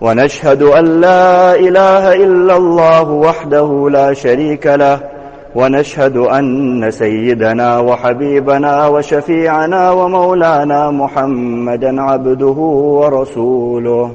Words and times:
ونشهد 0.00 0.62
أن 0.62 1.00
لا 1.00 1.54
إله 1.54 2.14
إلا 2.14 2.56
الله 2.56 3.10
وحده 3.10 3.88
لا 3.90 4.12
شريك 4.12 4.66
له 4.66 5.00
ونشهد 5.54 6.16
أن 6.16 6.90
سيدنا 6.90 7.78
وحبيبنا 7.78 8.86
وشفيعنا 8.86 9.90
ومولانا 9.90 10.90
محمدا 10.90 12.02
عبده 12.02 12.58
ورسوله. 13.00 14.10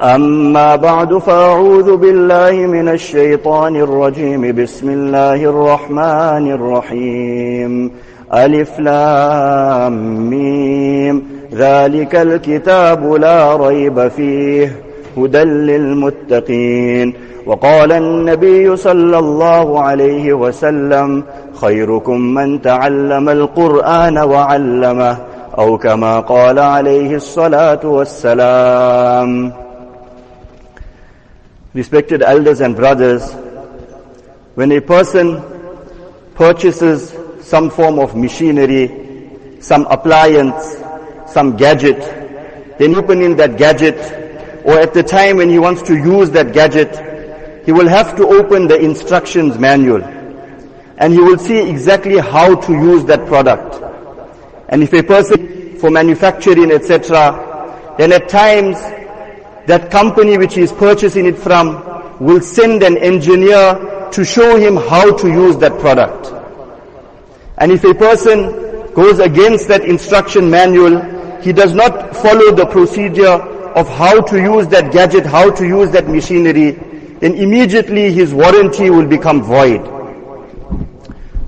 أما 0.00 0.76
بعد 0.76 1.18
فأعوذ 1.18 1.96
بالله 1.96 2.50
من 2.50 2.88
الشيطان 2.88 3.76
الرجيم. 3.76 4.62
بسم 4.62 4.90
الله 4.90 5.34
الرحمن 5.34 6.52
الرحيم. 6.52 7.90
ألف 8.34 8.80
لام 8.80 10.30
ميم. 10.30 11.33
ذلك 11.54 12.14
الكتاب 12.14 13.12
لا 13.12 13.56
ريب 13.56 14.08
فيه 14.08 14.82
هدى 15.16 15.44
للمتقين. 15.44 17.14
وقال 17.46 17.92
النبي 17.92 18.76
صلى 18.76 19.18
الله 19.18 19.80
عليه 19.80 20.32
وسلم 20.32 21.24
خيركم 21.54 22.20
من 22.20 22.62
تعلم 22.62 23.28
القرآن 23.28 24.18
وعلمه 24.18 25.18
أو 25.58 25.78
كما 25.78 26.20
قال 26.20 26.58
عليه 26.58 27.16
الصلاة 27.16 27.86
والسلام. 27.86 29.52
Respected 31.74 32.22
elders 32.22 32.60
and 32.60 32.76
brothers, 32.76 33.32
when 34.54 34.72
a 34.72 34.80
person 34.80 35.42
purchases 36.34 37.14
some 37.42 37.68
form 37.70 37.98
of 37.98 38.16
machinery, 38.16 38.90
some 39.60 39.86
appliance, 39.90 40.76
some 41.34 41.56
gadget, 41.56 41.98
then 42.78 42.94
open 42.94 43.20
in 43.20 43.36
that 43.36 43.58
gadget, 43.58 43.98
or 44.64 44.78
at 44.78 44.94
the 44.94 45.02
time 45.02 45.36
when 45.36 45.50
he 45.50 45.58
wants 45.58 45.82
to 45.82 45.94
use 45.96 46.30
that 46.30 46.54
gadget, 46.54 46.94
he 47.66 47.72
will 47.72 47.88
have 47.88 48.16
to 48.16 48.26
open 48.26 48.68
the 48.68 48.78
instructions 48.78 49.58
manual. 49.58 50.02
And 50.96 51.12
he 51.12 51.18
will 51.18 51.38
see 51.38 51.58
exactly 51.68 52.18
how 52.18 52.54
to 52.54 52.72
use 52.72 53.04
that 53.06 53.26
product. 53.26 53.82
And 54.68 54.82
if 54.82 54.92
a 54.92 55.02
person 55.02 55.76
for 55.78 55.90
manufacturing, 55.90 56.70
etc., 56.70 57.94
then 57.98 58.12
at 58.12 58.28
times 58.28 58.76
that 59.66 59.90
company 59.90 60.38
which 60.38 60.54
he 60.54 60.62
is 60.62 60.72
purchasing 60.72 61.26
it 61.26 61.36
from 61.36 62.24
will 62.24 62.40
send 62.40 62.82
an 62.82 62.96
engineer 62.98 64.08
to 64.12 64.24
show 64.24 64.56
him 64.56 64.76
how 64.76 65.16
to 65.16 65.28
use 65.28 65.56
that 65.58 65.78
product. 65.80 66.32
And 67.58 67.72
if 67.72 67.82
a 67.84 67.94
person 67.94 68.92
goes 68.94 69.18
against 69.18 69.68
that 69.68 69.84
instruction 69.84 70.48
manual, 70.50 71.02
he 71.44 71.52
does 71.52 71.74
not 71.74 72.16
follow 72.16 72.52
the 72.56 72.64
procedure 72.64 73.36
of 73.76 73.86
how 73.86 74.22
to 74.22 74.40
use 74.40 74.66
that 74.68 74.90
gadget, 74.90 75.26
how 75.26 75.50
to 75.50 75.66
use 75.66 75.90
that 75.90 76.08
machinery, 76.08 76.70
then 77.20 77.34
immediately 77.34 78.10
his 78.12 78.32
warranty 78.32 78.88
will 78.88 79.06
become 79.06 79.42
void. 79.42 79.84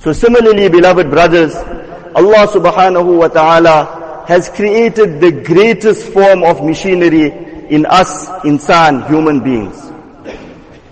So 0.00 0.12
similarly, 0.12 0.68
beloved 0.68 1.08
brothers, 1.08 1.54
Allah 1.54 2.46
subhanahu 2.46 3.18
wa 3.18 3.28
ta'ala 3.28 4.24
has 4.28 4.50
created 4.50 5.18
the 5.20 5.32
greatest 5.32 6.12
form 6.12 6.42
of 6.44 6.62
machinery 6.62 7.32
in 7.70 7.86
us, 7.86 8.28
insan, 8.44 9.08
human 9.08 9.40
beings. 9.40 9.80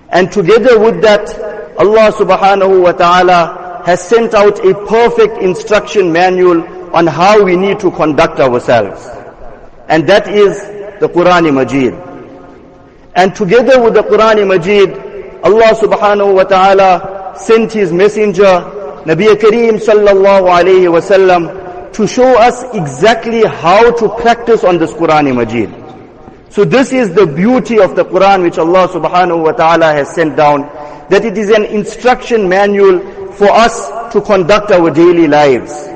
And 0.09 0.33
together 0.33 0.81
with 0.81 1.03
that, 1.03 1.29
Allah 1.79 2.11
subhanahu 2.11 2.83
wa 2.83 2.93
ta'ala 2.93 3.83
has 3.85 4.03
sent 4.03 4.33
out 4.33 4.65
a 4.65 4.73
perfect 4.87 5.43
instruction 5.43 6.11
manual 6.11 6.63
on 6.95 7.07
how 7.07 7.43
we 7.43 7.57
need 7.57 7.81
to 7.81 7.91
conduct 7.91 8.39
ourselves. 8.41 9.07
And 9.89 10.09
that 10.09 10.29
is 10.29 10.59
the 11.01 11.09
Quran 11.09 11.53
Majid. 11.53 11.93
And 13.17 13.35
together 13.35 13.83
with 13.83 13.95
the 13.95 14.03
Quran 14.03 14.47
Majid, 14.47 14.91
Allah 15.45 15.75
subhanahu 15.75 16.35
wa 16.35 16.45
ta'ala 16.45 17.35
sent 17.37 17.73
His 17.73 17.93
messenger, 17.93 18.63
Nabi 19.05 19.27
Kareem 19.35 19.79
sallallahu 19.79 20.49
alayhi 20.49 20.89
wasallam, 20.89 21.93
to 21.93 22.07
show 22.07 22.39
us 22.39 22.65
exactly 22.75 23.45
how 23.45 23.91
to 23.97 24.09
practice 24.21 24.65
on 24.65 24.79
this 24.79 24.93
Quran 24.93 25.35
Majid. 25.35 25.71
So 26.51 26.65
this 26.65 26.93
is 26.93 27.13
the 27.13 27.27
beauty 27.27 27.79
of 27.81 27.97
the 27.97 28.05
Quran 28.05 28.43
which 28.45 28.59
Allah 28.59 28.89
subhanahu 28.89 29.43
wa 29.43 29.53
ta'ala 29.53 29.93
has 29.93 30.15
sent 30.15 30.37
down, 30.37 30.63
that 31.11 31.25
it 31.25 31.37
is 31.37 31.51
an 31.51 31.65
instruction 31.65 32.49
manual 32.49 33.01
for 33.33 33.51
us 33.51 34.13
to 34.13 34.21
conduct 34.21 34.71
our 34.71 34.91
daily 34.91 35.27
lives. 35.27 35.94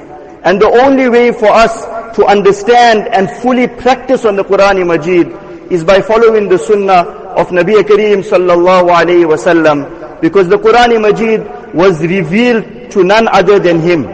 And 0.47 0.61
the 0.61 0.67
only 0.67 1.09
way 1.09 1.31
for 1.31 1.47
us 1.47 1.85
to 2.15 2.25
understand 2.25 3.07
and 3.07 3.29
fully 3.41 3.67
practice 3.67 4.25
on 4.25 4.35
the 4.35 4.43
Quran 4.43 4.85
Majid 4.85 5.71
is 5.71 5.83
by 5.83 6.01
following 6.01 6.49
the 6.49 6.57
sunnah 6.59 7.07
of 7.39 7.47
Nabi 7.49 7.81
Kareem 7.81 8.21
sallallahu 8.23 8.89
alayhi 8.91 9.25
wasallam, 9.25 10.21
because 10.21 10.49
the 10.49 10.57
Quran 10.57 11.01
Majid 11.01 11.73
was 11.73 12.01
revealed 12.01 12.91
to 12.91 13.03
none 13.03 13.27
other 13.29 13.57
than 13.59 13.79
him. 13.79 14.05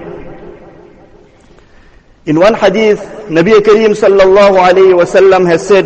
In 2.25 2.39
one 2.39 2.53
hadith, 2.53 2.99
Nabi 3.27 3.57
Kareem 3.59 3.97
sallallahu 3.97 4.57
alayhi 4.61 4.93
wasallam 4.93 5.47
has 5.47 5.67
said, 5.67 5.85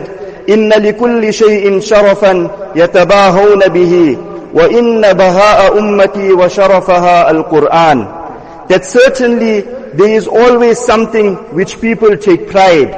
إن 0.50 0.70
لكل 0.70 1.34
شيء 1.34 1.80
شرفا 1.80 2.52
يتباهون 2.76 3.60
به 3.68 4.18
وإن 4.54 5.14
بهاء 5.14 5.80
أمتي 5.80 6.34
وشرفها 6.34 7.32
القرآن 7.32 8.08
That 8.70 8.86
certainly 8.86 9.64
there 9.94 10.10
is 10.10 10.28
always 10.28 10.80
something 10.80 11.36
which 11.54 11.80
people 11.80 12.16
take 12.18 12.50
pride. 12.50 12.92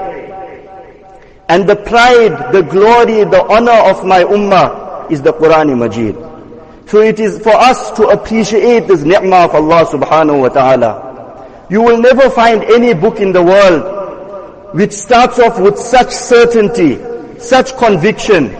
And 1.48 1.68
the 1.70 1.76
pride, 1.76 2.52
the 2.53 2.62
glory, 2.62 3.24
the 3.24 3.44
honor 3.50 3.90
of 3.92 4.06
my 4.06 4.24
ummah 4.24 5.12
is 5.12 5.22
the 5.22 5.34
Quran 5.34 5.78
Majid. 5.78 6.16
So 6.90 7.02
it 7.02 7.20
is 7.20 7.40
for 7.42 7.53
us 7.53 7.92
to 7.92 8.08
appreciate 8.09 8.88
this 8.88 9.02
ni'mah 9.03 9.46
of 9.46 9.56
Allah 9.56 9.86
subhanahu 9.86 10.42
wa 10.42 10.50
ta'ala. 10.50 11.66
You 11.70 11.81
will 11.81 12.00
never 12.00 12.30
find 12.30 12.64
any 12.64 12.94
book 12.94 13.20
in 13.20 13.31
the 13.31 13.42
world 13.42 14.74
which 14.76 14.92
starts 14.92 15.40
off 15.40 15.59
with 15.59 15.78
such 15.78 16.12
certainty, 16.12 17.00
such 17.40 17.76
conviction. 17.78 18.53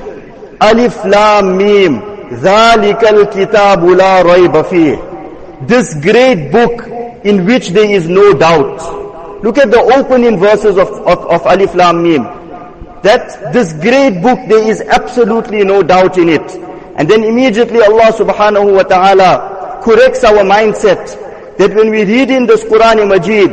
Alif 0.62 1.04
Lam 1.06 1.58
Mim. 1.58 2.16
ذَلِكَ 2.26 3.00
الْكِتَابُ 3.00 3.82
لَا 3.96 4.22
رَيْبَ 4.24 4.64
فِيهِ 4.64 5.68
This 5.68 5.94
great 5.94 6.52
book 6.52 6.82
in 7.25 7.45
which 7.47 7.69
there 7.71 7.91
is 7.91 8.09
no 8.09 8.33
doubt. 8.35 9.43
Look 9.43 9.59
at 9.59 9.71
the 9.71 9.81
opening 9.81 10.39
verses 10.39 10.77
of, 10.77 10.89
of, 10.89 11.19
of 11.27 11.47
Alif 11.47 11.75
Lam 11.75 12.03
Mim. 12.03 12.23
That 13.03 13.53
this 13.53 13.73
great 13.73 14.21
book, 14.21 14.39
there 14.49 14.69
is 14.69 14.81
absolutely 14.83 15.65
no 15.65 15.83
doubt 15.83 16.19
in 16.19 16.29
it. 16.29 16.51
And 16.97 17.09
then 17.09 17.25
immediately 17.25 17.81
Allah 17.81 18.13
subhanahu 18.13 18.75
wa 18.77 18.83
ta'ala 18.83 19.81
corrects 19.83 20.23
our 20.25 20.45
mindset 20.45 21.57
that 21.57 21.75
when 21.75 21.91
we 21.91 22.05
read 22.05 22.31
in 22.31 22.47
this 22.47 22.63
Quran 22.65 23.09
Majid, 23.09 23.51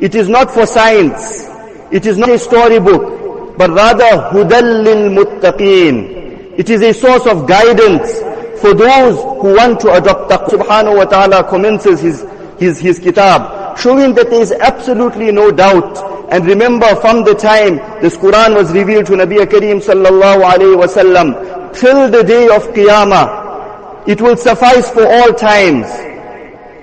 it 0.00 0.14
is 0.14 0.28
not 0.28 0.50
for 0.52 0.66
science, 0.66 1.46
it 1.90 2.06
is 2.06 2.18
not 2.18 2.30
a 2.30 2.38
storybook, 2.38 3.56
but 3.58 3.70
rather 3.70 4.04
hudallil 4.30 5.10
muttaqeen. 5.16 6.58
It 6.58 6.70
is 6.70 6.82
a 6.82 6.92
source 6.92 7.26
of 7.26 7.46
guidance 7.46 8.18
for 8.60 8.74
those 8.74 9.16
who 9.42 9.54
want 9.54 9.80
to 9.80 9.92
adopt 9.92 10.30
taqwa. 10.30 10.48
Subhanahu 10.58 10.96
wa 10.96 11.04
ta'ala 11.04 11.44
commences 11.48 12.00
his, 12.00 12.22
his, 12.58 12.78
his 12.78 12.98
kitab, 12.98 13.78
showing 13.78 14.14
that 14.14 14.30
there 14.30 14.40
is 14.40 14.52
absolutely 14.52 15.30
no 15.32 15.50
doubt. 15.50 15.96
And 16.30 16.44
remember 16.46 16.94
from 16.96 17.24
the 17.24 17.34
time 17.34 17.76
this 18.02 18.16
Quran 18.16 18.56
was 18.56 18.72
revealed 18.72 19.06
to 19.06 19.12
Nabi 19.12 19.38
Kareem 19.46 19.80
sallallahu 19.82 20.42
alayhi 20.42 20.76
wasallam, 20.76 21.72
till 21.74 22.10
the 22.10 22.22
day 22.22 22.48
of 22.48 22.62
Qiyamah, 22.74 24.08
it 24.08 24.20
will 24.20 24.36
suffice 24.36 24.90
for 24.90 25.06
all 25.06 25.32
times. 25.34 25.86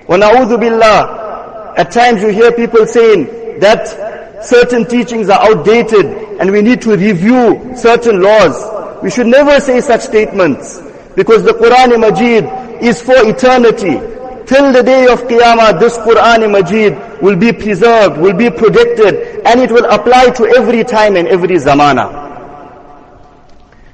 Na'udhu 0.07 0.59
billah. 0.59 1.73
At 1.77 1.91
times 1.91 2.21
you 2.21 2.29
hear 2.29 2.51
people 2.51 2.85
saying 2.85 3.59
that 3.59 4.43
certain 4.45 4.85
teachings 4.85 5.29
are 5.29 5.41
outdated 5.41 6.05
and 6.39 6.51
we 6.51 6.61
need 6.61 6.81
to 6.83 6.95
review 6.95 7.75
certain 7.75 8.21
laws. 8.21 9.01
We 9.01 9.09
should 9.09 9.27
never 9.27 9.59
say 9.59 9.81
such 9.81 10.01
statements 10.01 10.79
because 11.15 11.43
the 11.43 11.53
Quran 11.53 11.99
Majid 11.99 12.83
is 12.83 13.01
for 13.01 13.15
eternity. 13.27 14.12
Till 14.45 14.74
the 14.74 14.84
day 14.84 15.06
of 15.07 15.22
Qiyamah, 15.24 15.80
this 15.80 15.98
Quran 16.00 16.51
Majid 16.51 17.22
will 17.22 17.36
be 17.38 17.54
preserved, 17.54 18.18
will 18.18 18.34
be 18.36 18.50
protected, 18.50 19.42
and 19.45 19.62
it 19.62 19.72
will 19.72 19.86
apply 19.86 20.31
to 20.31 20.45
every 20.57 20.84
time 20.84 21.16
and 21.16 21.28
every 21.28 21.56
zamana. 21.56 22.22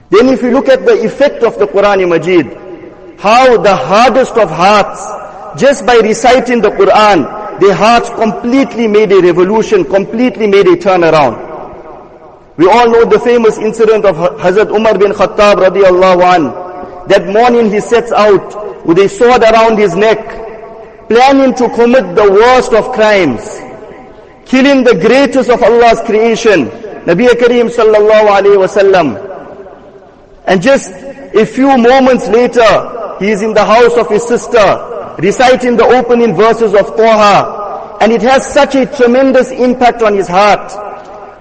Then 0.09 0.29
if 0.29 0.41
you 0.41 0.51
look 0.51 0.69
at 0.69 0.85
the 0.85 1.05
effect 1.05 1.43
of 1.43 1.59
the 1.59 1.67
Quran 1.67 2.09
Majid, 2.09 2.47
how 3.19 3.57
the 3.57 3.75
hardest 3.75 4.37
of 4.37 4.49
hearts, 4.49 5.61
just 5.61 5.85
by 5.85 5.97
reciting 5.97 6.61
the 6.61 6.71
Quran, 6.71 7.59
their 7.59 7.75
hearts 7.75 8.09
completely 8.09 8.87
made 8.87 9.11
a 9.11 9.21
revolution, 9.21 9.83
completely 9.83 10.47
made 10.47 10.65
a 10.67 10.77
turnaround. 10.77 11.45
We 12.57 12.67
all 12.67 12.89
know 12.89 13.05
the 13.05 13.19
famous 13.19 13.57
incident 13.57 14.03
of 14.05 14.15
Hazrat 14.15 14.75
Umar 14.75 14.97
bin 14.97 15.11
Khattab 15.11 15.61
radiallahu 15.63 16.23
an. 16.35 17.07
That 17.07 17.27
morning 17.27 17.71
he 17.71 17.79
sets 17.79 18.11
out 18.11 18.68
with 18.85 18.99
a 18.99 19.09
sword 19.09 19.41
around 19.43 19.77
his 19.77 19.95
neck, 19.95 20.19
planning 21.09 21.53
to 21.55 21.69
commit 21.69 22.15
the 22.15 22.29
worst 22.31 22.73
of 22.73 22.91
crimes, 22.93 23.41
killing 24.45 24.83
the 24.83 24.95
greatest 24.95 25.49
of 25.49 25.61
Allah's 25.63 26.01
creation, 26.01 26.65
Nabi 27.05 27.27
Kareem 27.29 27.69
sallallahu 27.69 28.27
alayhi. 28.29 29.25
And 30.45 30.61
just 30.61 30.91
a 30.91 31.45
few 31.45 31.77
moments 31.77 32.27
later, 32.27 33.17
he 33.19 33.29
is 33.29 33.41
in 33.41 33.53
the 33.53 33.65
house 33.65 33.95
of 33.97 34.09
his 34.09 34.25
sister, 34.27 35.15
reciting 35.19 35.77
the 35.77 35.85
opening 35.85 36.35
verses 36.35 36.73
of 36.73 36.95
Taha, 36.95 37.97
and 38.01 38.11
it 38.11 38.21
has 38.21 38.45
such 38.45 38.75
a 38.75 38.85
tremendous 38.85 39.51
impact 39.51 40.01
on 40.01 40.13
his 40.15 40.27
heart 40.27 40.69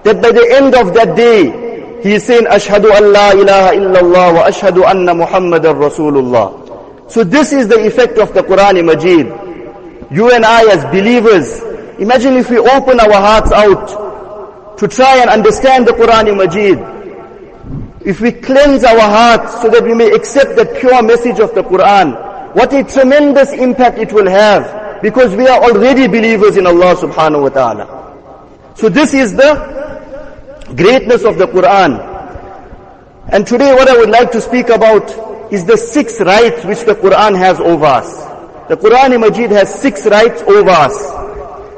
that 0.03 0.21
by 0.21 0.31
the 0.31 0.45
end 0.55 0.75
of 0.75 0.93
that 0.93 1.15
day, 1.15 2.01
he 2.03 2.13
is 2.13 2.23
saying, 2.25 2.45
Ashhadu 2.45 2.95
an 2.95 3.11
la 3.11 3.31
ilaha 3.31 3.71
illallah 3.75 4.33
wa 4.35 4.43
ashhadu 4.47 4.85
anna 4.85 5.13
Muhammadan 5.13 5.75
Rasulullah. 5.75 6.58
So 7.09 7.23
this 7.23 7.51
is 7.51 7.67
the 7.67 7.85
effect 7.87 8.19
of 8.19 8.33
the 8.35 8.41
Quran 8.43 8.85
Majid. 8.85 9.25
You 10.11 10.31
and 10.31 10.45
I 10.45 10.61
as 10.71 10.85
believers, 10.85 11.59
imagine 11.99 12.33
if 12.35 12.51
we 12.51 12.59
open 12.59 12.99
our 12.99 13.13
hearts 13.13 13.51
out 13.51 14.77
to 14.77 14.87
try 14.87 15.17
and 15.17 15.29
understand 15.29 15.87
the 15.87 15.93
Quran 15.93 16.37
Majid. 16.37 16.77
If 18.05 18.21
we 18.21 18.31
cleanse 18.31 18.83
our 18.83 18.99
hearts 18.99 19.61
so 19.61 19.69
that 19.69 19.83
we 19.83 19.95
may 19.95 20.11
accept 20.11 20.55
the 20.55 20.65
pure 20.79 21.01
message 21.01 21.39
of 21.39 21.53
the 21.55 21.63
Quran, 21.63 22.55
what 22.55 22.71
a 22.73 22.83
tremendous 22.83 23.53
impact 23.53 23.97
it 23.97 24.13
will 24.13 24.29
have 24.29 25.01
because 25.01 25.35
we 25.35 25.47
are 25.47 25.63
already 25.63 26.07
believers 26.07 26.57
in 26.57 26.67
Allah 26.67 26.95
subhanahu 26.95 27.41
wa 27.43 27.49
ta'ala. 27.49 28.73
So 28.75 28.87
this 28.87 29.15
is 29.15 29.35
the 29.35 29.53
greatness 30.75 31.23
of 31.25 31.39
the 31.39 31.47
Quran. 31.47 32.05
And 33.31 33.47
today 33.47 33.73
what 33.73 33.87
I 33.87 33.97
would 33.97 34.09
like 34.09 34.31
to 34.31 34.41
speak 34.41 34.69
about 34.69 35.28
is 35.51 35.65
the 35.65 35.77
six 35.77 36.19
rights 36.21 36.63
which 36.65 36.83
the 36.85 36.95
Quran 36.95 37.37
has 37.37 37.59
over 37.59 37.85
us. 37.85 38.15
The 38.69 38.77
Quran 38.77 39.19
Majid 39.19 39.51
has 39.51 39.73
six 39.81 40.05
rights 40.05 40.41
over 40.43 40.69
us. 40.69 40.93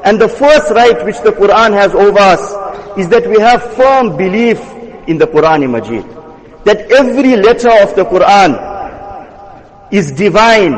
And 0.04 0.20
the 0.20 0.28
first 0.28 0.70
right 0.72 1.02
which 1.04 1.18
the 1.20 1.32
Quran 1.32 1.72
has 1.72 1.94
over 1.94 2.18
us 2.18 2.98
is 2.98 3.08
that 3.08 3.26
we 3.26 3.40
have 3.40 3.62
firm 3.74 4.16
belief 4.16 4.60
in 5.08 5.16
the 5.16 5.26
Quran 5.26 5.70
Majid. 5.70 6.04
That 6.64 6.90
every 6.92 7.36
letter 7.36 7.70
of 7.82 7.96
the 7.96 8.04
Quran 8.04 8.72
is 9.90 10.12
divine, 10.12 10.74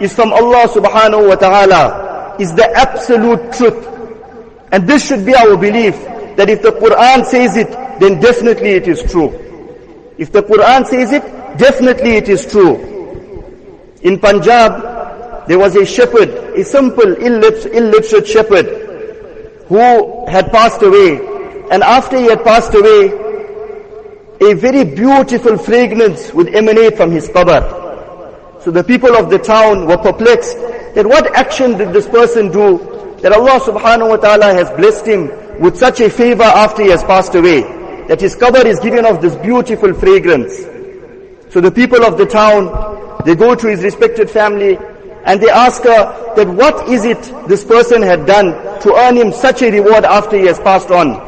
is 0.00 0.14
from 0.14 0.32
Allah 0.32 0.68
subhanahu 0.68 1.28
wa 1.28 1.34
ta'ala, 1.34 2.36
is 2.40 2.54
the 2.54 2.70
absolute 2.72 3.52
truth. 3.52 3.86
And 4.72 4.86
this 4.88 5.06
should 5.06 5.26
be 5.26 5.34
our 5.34 5.56
belief 5.56 5.94
that 6.36 6.48
if 6.48 6.62
the 6.62 6.70
Quran 6.72 7.26
says 7.26 7.56
it, 7.56 7.70
then 8.00 8.20
definitely 8.20 8.70
it 8.70 8.86
is 8.88 9.02
true. 9.10 9.28
If 10.18 10.32
the 10.32 10.42
Quran 10.42 10.86
says 10.86 11.12
it, 11.12 11.24
definitely 11.56 12.12
it 12.12 12.28
is 12.28 12.46
true. 12.46 12.76
In 14.02 14.18
Punjab, 14.18 15.46
there 15.48 15.58
was 15.58 15.74
a 15.76 15.86
shepherd, 15.86 16.28
a 16.28 16.64
simple, 16.64 17.14
illiterate 17.14 18.26
shepherd, 18.26 18.66
who 19.68 20.26
had 20.26 20.50
passed 20.52 20.82
away. 20.82 21.20
And 21.70 21.82
after 21.82 22.18
he 22.18 22.24
had 22.24 22.44
passed 22.44 22.74
away, 22.74 23.12
a 24.40 24.54
very 24.54 24.84
beautiful 24.84 25.58
fragrance 25.58 26.32
would 26.32 26.54
emanate 26.54 26.96
from 26.96 27.10
his 27.10 27.28
qabr. 27.28 28.62
So 28.62 28.70
the 28.70 28.84
people 28.84 29.16
of 29.16 29.30
the 29.30 29.38
town 29.38 29.86
were 29.86 29.98
perplexed 29.98 30.56
that 30.94 31.06
what 31.06 31.34
action 31.34 31.76
did 31.76 31.92
this 31.92 32.06
person 32.06 32.50
do 32.50 32.78
that 33.22 33.32
Allah 33.32 33.58
subhanahu 33.60 34.10
wa 34.10 34.16
ta'ala 34.16 34.54
has 34.54 34.70
blessed 34.76 35.06
him 35.06 35.60
with 35.60 35.76
such 35.76 36.00
a 36.00 36.08
favor 36.08 36.44
after 36.44 36.82
he 36.82 36.90
has 36.90 37.02
passed 37.02 37.34
away, 37.34 37.62
that 38.06 38.20
his 38.20 38.36
qabr 38.36 38.64
is 38.64 38.78
given 38.80 39.04
off 39.04 39.20
this 39.20 39.34
beautiful 39.36 39.92
fragrance. 39.92 40.64
So 41.50 41.60
the 41.60 41.70
people 41.70 42.04
of 42.04 42.18
the 42.18 42.26
town, 42.26 43.22
they 43.24 43.34
go 43.34 43.54
to 43.54 43.68
his 43.68 43.82
respected 43.82 44.30
family 44.30 44.78
and 45.24 45.40
they 45.40 45.50
ask 45.50 45.82
her 45.82 46.34
that 46.36 46.48
what 46.48 46.88
is 46.88 47.04
it 47.04 47.20
this 47.48 47.64
person 47.64 48.02
had 48.02 48.26
done 48.26 48.52
to 48.80 48.94
earn 48.94 49.16
him 49.16 49.32
such 49.32 49.62
a 49.62 49.70
reward 49.70 50.04
after 50.04 50.36
he 50.36 50.46
has 50.46 50.58
passed 50.60 50.90
on. 50.90 51.26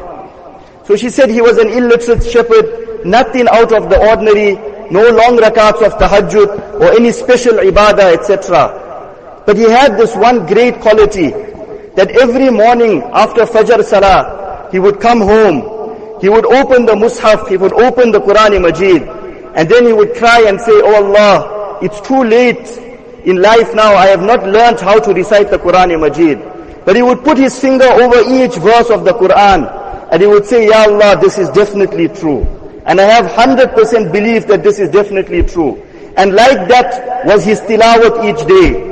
So 0.85 0.95
she 0.95 1.09
said 1.09 1.29
he 1.29 1.41
was 1.41 1.57
an 1.57 1.69
illiterate 1.69 2.23
shepherd, 2.23 3.05
nothing 3.05 3.47
out 3.49 3.71
of 3.71 3.89
the 3.89 3.99
ordinary, 4.09 4.55
no 4.91 5.07
long 5.09 5.37
rakats 5.37 5.85
of 5.85 5.93
tahajjud 5.93 6.81
or 6.81 6.91
any 6.93 7.11
special 7.11 7.53
ibadah, 7.53 8.17
etc. 8.17 9.43
But 9.45 9.57
he 9.57 9.63
had 9.63 9.97
this 9.97 10.15
one 10.15 10.45
great 10.45 10.79
quality 10.81 11.29
that 11.95 12.11
every 12.11 12.49
morning 12.49 13.03
after 13.13 13.41
Fajr 13.41 13.83
Salah, 13.83 14.69
he 14.71 14.79
would 14.79 14.99
come 14.99 15.21
home, 15.21 16.19
he 16.21 16.29
would 16.29 16.45
open 16.45 16.85
the 16.85 16.93
Mus'haf, 16.93 17.47
he 17.47 17.57
would 17.57 17.73
open 17.73 18.11
the 18.11 18.19
Quran 18.21 18.61
Majid, 18.61 19.20
and 19.55 19.69
then 19.69 19.85
he 19.85 19.93
would 19.93 20.15
cry 20.15 20.45
and 20.47 20.59
say, 20.59 20.71
Oh 20.73 21.03
Allah, 21.03 21.79
it's 21.81 21.99
too 22.01 22.23
late 22.23 22.67
in 23.25 23.39
life 23.39 23.75
now, 23.75 23.93
I 23.93 24.07
have 24.07 24.21
not 24.23 24.43
learned 24.47 24.79
how 24.79 24.99
to 24.99 25.13
recite 25.13 25.51
the 25.51 25.59
Quran 25.59 25.93
in 25.93 26.01
Majid. 26.01 26.39
But 26.85 26.95
he 26.95 27.03
would 27.03 27.23
put 27.23 27.37
his 27.37 27.59
finger 27.59 27.85
over 27.85 28.17
each 28.27 28.55
verse 28.55 28.89
of 28.89 29.05
the 29.05 29.13
Quran, 29.13 30.09
and 30.11 30.21
he 30.21 30.27
would 30.27 30.45
say, 30.45 30.65
Ya 30.67 30.85
Allah, 30.89 31.19
this 31.21 31.37
is 31.37 31.47
definitely 31.49 32.07
true. 32.07 32.41
And 32.85 32.99
I 32.99 33.03
have 33.03 33.25
100% 33.25 34.11
belief 34.11 34.47
that 34.47 34.63
this 34.63 34.79
is 34.79 34.89
definitely 34.89 35.43
true. 35.43 35.79
And 36.17 36.33
like 36.33 36.67
that 36.69 37.25
was 37.25 37.43
his 37.45 37.61
tilawat 37.61 38.25
each 38.25 38.47
day. 38.47 38.89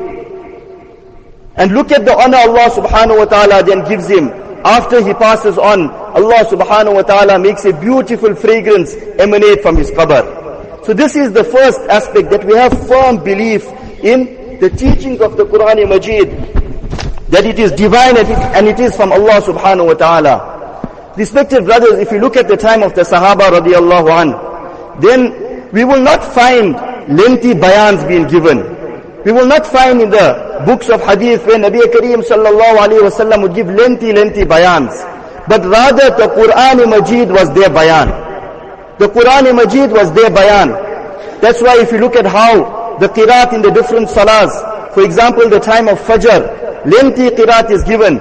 And 1.55 1.73
look 1.73 1.91
at 1.91 2.05
the 2.05 2.15
honor 2.15 2.37
Allah 2.37 2.69
subhanahu 2.69 3.17
wa 3.17 3.25
ta'ala 3.25 3.63
then 3.63 3.83
gives 3.89 4.07
him. 4.07 4.29
After 4.63 5.03
he 5.03 5.13
passes 5.15 5.57
on, 5.57 5.89
Allah 5.89 6.45
subhanahu 6.45 6.93
wa 6.93 7.01
ta'ala 7.01 7.39
makes 7.39 7.65
a 7.65 7.73
beautiful 7.73 8.35
fragrance 8.35 8.93
emanate 9.17 9.63
from 9.63 9.75
his 9.75 9.89
qabr. 9.89 10.38
So 10.89 10.95
this 10.95 11.15
is 11.15 11.31
the 11.33 11.43
first 11.43 11.77
aspect 11.81 12.31
that 12.31 12.43
we 12.43 12.55
have 12.57 12.73
firm 12.89 13.23
belief 13.23 13.63
in 14.01 14.57
the 14.59 14.71
teachings 14.71 15.21
of 15.21 15.37
the 15.37 15.45
Quran 15.45 15.87
Majid. 15.87 16.29
That 17.29 17.45
it 17.45 17.59
is 17.59 17.71
divine 17.73 18.17
and 18.17 18.65
it, 18.67 18.79
is 18.79 18.95
from 18.95 19.11
Allah 19.11 19.37
subhanahu 19.39 19.85
wa 19.85 19.93
ta'ala. 19.93 21.13
Respected 21.15 21.65
brothers, 21.65 21.99
if 21.99 22.11
you 22.11 22.17
look 22.17 22.35
at 22.37 22.47
the 22.47 22.57
time 22.57 22.81
of 22.81 22.95
the 22.95 23.01
Sahaba 23.01 23.53
radiallahu 23.53 24.09
an, 24.09 24.29
then 24.99 25.69
we 25.71 25.83
will 25.85 26.01
not 26.01 26.23
find 26.25 26.73
lengthy 27.15 27.53
bayans 27.53 28.01
being 28.07 28.25
given. 28.27 28.57
We 29.25 29.31
will 29.31 29.45
not 29.45 29.67
find 29.67 30.01
in 30.01 30.09
the 30.09 30.63
books 30.65 30.89
of 30.89 31.01
hadith 31.05 31.45
where 31.45 31.59
Nabi 31.59 31.81
Kareem 31.93 32.25
sallallahu 32.25 32.77
alayhi 32.81 33.05
wasallam 33.05 33.43
would 33.43 33.53
give 33.53 33.67
lengthy, 33.67 34.11
lengthy 34.11 34.41
bayans. 34.41 34.97
But 35.47 35.61
rather 35.69 36.09
the 36.17 36.33
Quran 36.33 36.89
Majid 36.89 37.29
was 37.29 37.53
their 37.53 37.69
bayan. 37.69 38.28
The 38.99 39.07
Quran 39.07 39.55
Majid 39.55 39.91
was 39.91 40.11
their 40.11 40.29
bayan. 40.29 40.69
That's 41.39 41.61
why 41.61 41.79
if 41.79 41.89
you 41.91 41.99
look 41.99 42.17
at 42.17 42.25
how 42.25 42.97
the 42.99 43.07
qiraat 43.07 43.53
in 43.53 43.61
the 43.61 43.71
different 43.71 44.09
salahs, 44.09 44.51
for 44.93 45.03
example 45.03 45.49
the 45.49 45.59
time 45.59 45.87
of 45.87 45.97
Fajr, 45.99 46.85
lengthy 46.85 47.29
qiraat 47.29 47.71
is 47.71 47.81
given. 47.83 48.17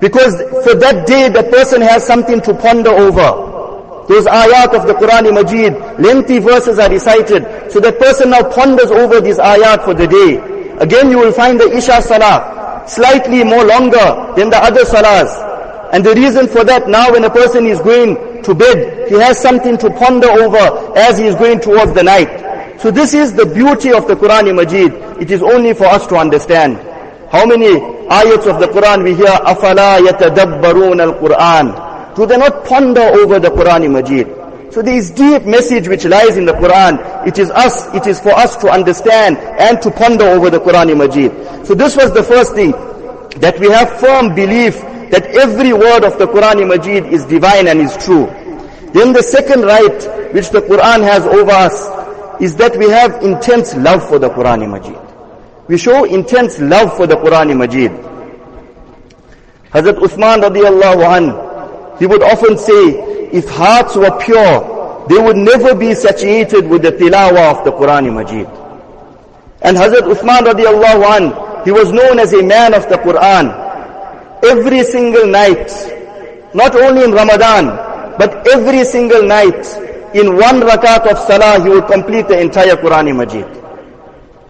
Because 0.00 0.36
for 0.62 0.74
that 0.76 1.06
day 1.06 1.30
the 1.30 1.42
person 1.44 1.80
has 1.80 2.06
something 2.06 2.42
to 2.42 2.52
ponder 2.52 2.90
over. 2.90 4.04
Those 4.06 4.26
ayat 4.26 4.74
of 4.76 4.86
the 4.86 4.92
Quran 4.92 5.32
Majid, 5.32 5.72
lengthy 5.98 6.38
verses 6.38 6.78
are 6.78 6.90
recited. 6.90 7.72
So 7.72 7.80
that 7.80 7.98
person 7.98 8.28
now 8.28 8.42
ponders 8.50 8.90
over 8.90 9.22
these 9.22 9.38
ayat 9.38 9.84
for 9.84 9.94
the 9.94 10.06
day. 10.06 10.36
Again 10.84 11.10
you 11.10 11.18
will 11.18 11.32
find 11.32 11.58
the 11.58 11.74
Isha 11.74 12.02
Salah 12.02 12.84
slightly 12.86 13.42
more 13.42 13.64
longer 13.64 14.34
than 14.36 14.50
the 14.50 14.58
other 14.58 14.84
Salahs. 14.84 15.32
And 15.94 16.04
the 16.04 16.14
reason 16.14 16.46
for 16.46 16.62
that, 16.64 16.88
now 16.88 17.12
when 17.12 17.24
a 17.24 17.30
person 17.30 17.64
is 17.64 17.80
going 17.80 18.33
to 18.43 18.53
bed, 18.53 19.09
he 19.09 19.15
has 19.15 19.39
something 19.39 19.77
to 19.77 19.89
ponder 19.91 20.27
over 20.27 20.97
as 20.97 21.17
he 21.17 21.25
is 21.25 21.35
going 21.35 21.59
towards 21.59 21.93
the 21.93 22.03
night. 22.03 22.79
So 22.79 22.91
this 22.91 23.13
is 23.13 23.33
the 23.33 23.45
beauty 23.45 23.91
of 23.91 24.07
the 24.07 24.15
Quran 24.15 24.55
Majid. 24.55 24.93
It 25.21 25.31
is 25.31 25.43
only 25.43 25.73
for 25.73 25.85
us 25.85 26.07
to 26.07 26.15
understand. 26.15 26.77
How 27.29 27.45
many 27.45 27.67
ayats 28.09 28.47
of 28.47 28.59
the 28.59 28.67
Quran 28.67 29.03
we 29.03 29.15
hear, 29.15 29.27
أَفَلَا 29.27 29.99
يَتَدَبَّرُونَ 29.99 31.19
الْقُرْآنِ 31.19 32.15
Do 32.15 32.25
they 32.25 32.37
not 32.37 32.65
ponder 32.65 33.01
over 33.01 33.37
the 33.39 33.49
Quran 33.49 33.91
Majid? 33.91 34.73
So 34.73 34.81
there 34.81 34.95
is 34.95 35.09
deep 35.11 35.43
message 35.45 35.87
which 35.87 36.05
lies 36.05 36.37
in 36.37 36.45
the 36.45 36.53
Quran. 36.53 37.27
It 37.27 37.37
is 37.39 37.49
us, 37.51 37.93
it 37.93 38.07
is 38.07 38.19
for 38.19 38.29
us 38.31 38.55
to 38.57 38.69
understand 38.69 39.37
and 39.37 39.81
to 39.81 39.91
ponder 39.91 40.25
over 40.25 40.49
the 40.49 40.59
Quran 40.59 40.95
Majid. 40.97 41.67
So 41.67 41.73
this 41.75 41.95
was 41.95 42.13
the 42.13 42.23
first 42.23 42.53
thing, 42.55 42.71
that 43.40 43.58
we 43.58 43.68
have 43.70 43.98
firm 44.00 44.34
belief 44.34 44.80
that 45.10 45.26
every 45.36 45.72
word 45.72 46.04
of 46.04 46.18
the 46.18 46.26
Quran 46.26 46.66
Majid 46.68 47.06
is 47.12 47.24
divine 47.24 47.68
and 47.68 47.80
is 47.80 47.96
true. 48.04 48.26
Then 48.92 49.12
the 49.12 49.22
second 49.22 49.62
right 49.62 50.32
which 50.32 50.50
the 50.50 50.60
Quran 50.60 51.02
has 51.02 51.26
over 51.26 51.50
us 51.50 52.40
is 52.40 52.56
that 52.56 52.76
we 52.76 52.88
have 52.90 53.22
intense 53.22 53.74
love 53.76 54.06
for 54.08 54.18
the 54.18 54.28
Quran 54.30 54.68
Majid. 54.70 54.98
We 55.68 55.78
show 55.78 56.04
intense 56.04 56.58
love 56.58 56.96
for 56.96 57.06
the 57.06 57.16
Quran 57.16 57.56
Majid. 57.56 57.90
Hazrat 59.72 59.98
Uthman 59.98 60.42
radiallahu 60.42 61.02
anh, 61.16 61.98
he 61.98 62.06
would 62.06 62.22
often 62.22 62.56
say, 62.56 63.30
if 63.32 63.48
hearts 63.48 63.96
were 63.96 64.16
pure, 64.20 65.06
they 65.08 65.18
would 65.18 65.36
never 65.36 65.74
be 65.74 65.94
satiated 65.94 66.68
with 66.68 66.82
the 66.82 66.92
tilawah 66.92 67.58
of 67.58 67.64
the 67.64 67.72
Quran 67.72 68.14
Majid. 68.14 68.46
And 69.62 69.76
Hazrat 69.76 70.06
Uthman 70.12 70.46
radiallahu 70.52 71.02
an, 71.16 71.43
he 71.64 71.72
was 71.72 71.92
known 71.92 72.18
as 72.18 72.32
a 72.32 72.42
man 72.42 72.74
of 72.74 72.88
the 72.88 72.96
Quran. 72.96 73.48
Every 74.44 74.82
single 74.84 75.26
night, 75.26 75.70
not 76.54 76.76
only 76.76 77.04
in 77.04 77.12
Ramadan, 77.12 77.66
but 78.18 78.46
every 78.48 78.84
single 78.84 79.22
night, 79.22 79.64
in 80.14 80.36
one 80.36 80.60
rakat 80.60 81.06
of 81.10 81.18
salah, 81.26 81.60
he 81.62 81.68
would 81.68 81.86
complete 81.86 82.28
the 82.28 82.38
entire 82.38 82.76
Quran 82.76 83.16
Majid. 83.16 83.46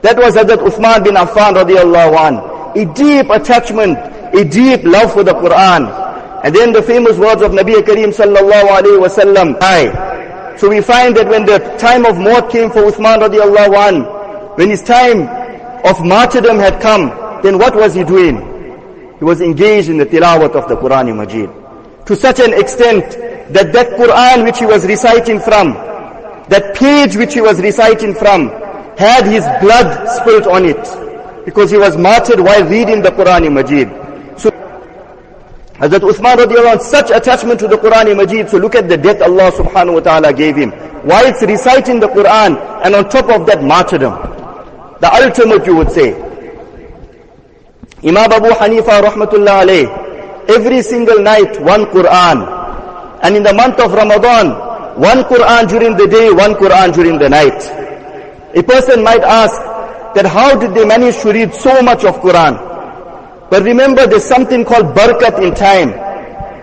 That 0.02 0.18
was 0.18 0.34
Hazrat 0.36 0.60
Uthman 0.60 1.04
bin 1.04 1.14
Affan 1.14 1.56
radiallahu 1.56 2.12
an. 2.20 2.34
A 2.76 2.84
deep 2.92 3.30
attachment, 3.30 3.96
a 4.34 4.44
deep 4.44 4.84
love 4.84 5.12
for 5.14 5.24
the 5.24 5.32
Quran. 5.32 5.88
And 6.44 6.54
then 6.54 6.72
the 6.72 6.82
famous 6.82 7.16
words 7.16 7.40
of 7.40 7.52
Nabi 7.52 7.80
Kareem 7.80 8.12
sallallahu 8.12 8.68
alayhi 8.68 9.00
wa 9.00 9.08
sallam. 9.08 10.58
So 10.58 10.68
we 10.68 10.82
find 10.82 11.16
that 11.16 11.26
when 11.28 11.46
the 11.46 11.58
time 11.78 12.04
of 12.04 12.18
maut 12.18 12.50
came 12.50 12.68
for 12.70 12.82
Uthman 12.82 13.22
radiallahu 13.26 13.72
an, 13.88 13.96
when 14.58 14.68
his 14.68 14.82
time 14.82 15.24
of 15.84 16.04
martyrdom 16.04 16.58
had 16.58 16.80
come, 16.80 17.08
then 17.42 17.58
what 17.58 17.76
was 17.76 17.94
he 17.94 18.04
doing? 18.04 18.36
He 19.18 19.24
was 19.24 19.40
engaged 19.40 19.88
in 19.90 19.98
the 19.98 20.06
tilawat 20.06 20.54
of 20.56 20.68
the 20.68 20.76
Quran 20.76 21.14
Majid. 21.14 21.50
To 22.06 22.16
such 22.16 22.40
an 22.40 22.52
extent 22.54 23.04
that 23.52 23.72
that 23.72 23.90
Quran 23.90 24.44
which 24.44 24.58
he 24.58 24.66
was 24.66 24.86
reciting 24.86 25.40
from, 25.40 25.74
that 26.48 26.74
page 26.74 27.16
which 27.16 27.34
he 27.34 27.40
was 27.40 27.60
reciting 27.60 28.14
from, 28.14 28.48
had 28.96 29.26
his 29.26 29.44
blood 29.60 30.08
spilt 30.08 30.46
on 30.46 30.64
it. 30.64 31.44
Because 31.44 31.70
he 31.70 31.76
was 31.76 31.96
martyred 31.96 32.40
while 32.40 32.64
reading 32.64 33.02
the 33.02 33.10
Quran 33.10 33.52
Majid. 33.52 33.88
So, 34.40 34.50
Hazrat 35.80 36.00
Uthman 36.00 36.36
radiallahu 36.36 36.72
anh, 36.72 36.80
such 36.80 37.10
attachment 37.10 37.60
to 37.60 37.68
the 37.68 37.76
Quran 37.76 38.16
Majid, 38.16 38.48
so 38.48 38.56
look 38.56 38.74
at 38.74 38.88
the 38.88 38.96
death 38.96 39.20
Allah 39.20 39.52
subhanahu 39.52 39.94
wa 39.94 40.00
ta'ala 40.00 40.32
gave 40.32 40.56
him. 40.56 40.72
Whilst 41.04 41.42
reciting 41.42 42.00
the 42.00 42.08
Quran, 42.08 42.56
and 42.84 42.94
on 42.94 43.08
top 43.10 43.28
of 43.28 43.44
that 43.46 43.62
martyrdom. 43.62 44.33
The 45.00 45.10
ultimate 45.12 45.66
you 45.66 45.76
would 45.76 45.90
say. 45.90 46.14
Imam 48.04 48.30
Abu 48.32 48.50
Hanifa 48.52 49.00
rahmatullah 49.02 49.64
alayh, 49.64 50.48
every 50.48 50.82
single 50.82 51.20
night 51.22 51.60
one 51.60 51.86
Quran. 51.86 53.18
And 53.22 53.36
in 53.36 53.42
the 53.42 53.54
month 53.54 53.80
of 53.80 53.92
Ramadan, 53.92 55.00
one 55.00 55.24
Quran 55.24 55.68
during 55.68 55.96
the 55.96 56.06
day, 56.06 56.30
one 56.30 56.54
Quran 56.54 56.92
during 56.92 57.18
the 57.18 57.28
night. 57.28 57.58
A 58.54 58.62
person 58.62 59.02
might 59.02 59.22
ask 59.22 59.56
that 60.14 60.26
how 60.26 60.54
did 60.54 60.74
they 60.74 60.84
manage 60.84 61.18
to 61.22 61.32
read 61.32 61.54
so 61.54 61.82
much 61.82 62.04
of 62.04 62.20
Quran? 62.20 62.54
But 63.50 63.62
remember 63.62 64.06
there's 64.06 64.24
something 64.24 64.64
called 64.64 64.94
barakat 64.94 65.42
in 65.42 65.54
time. 65.54 65.90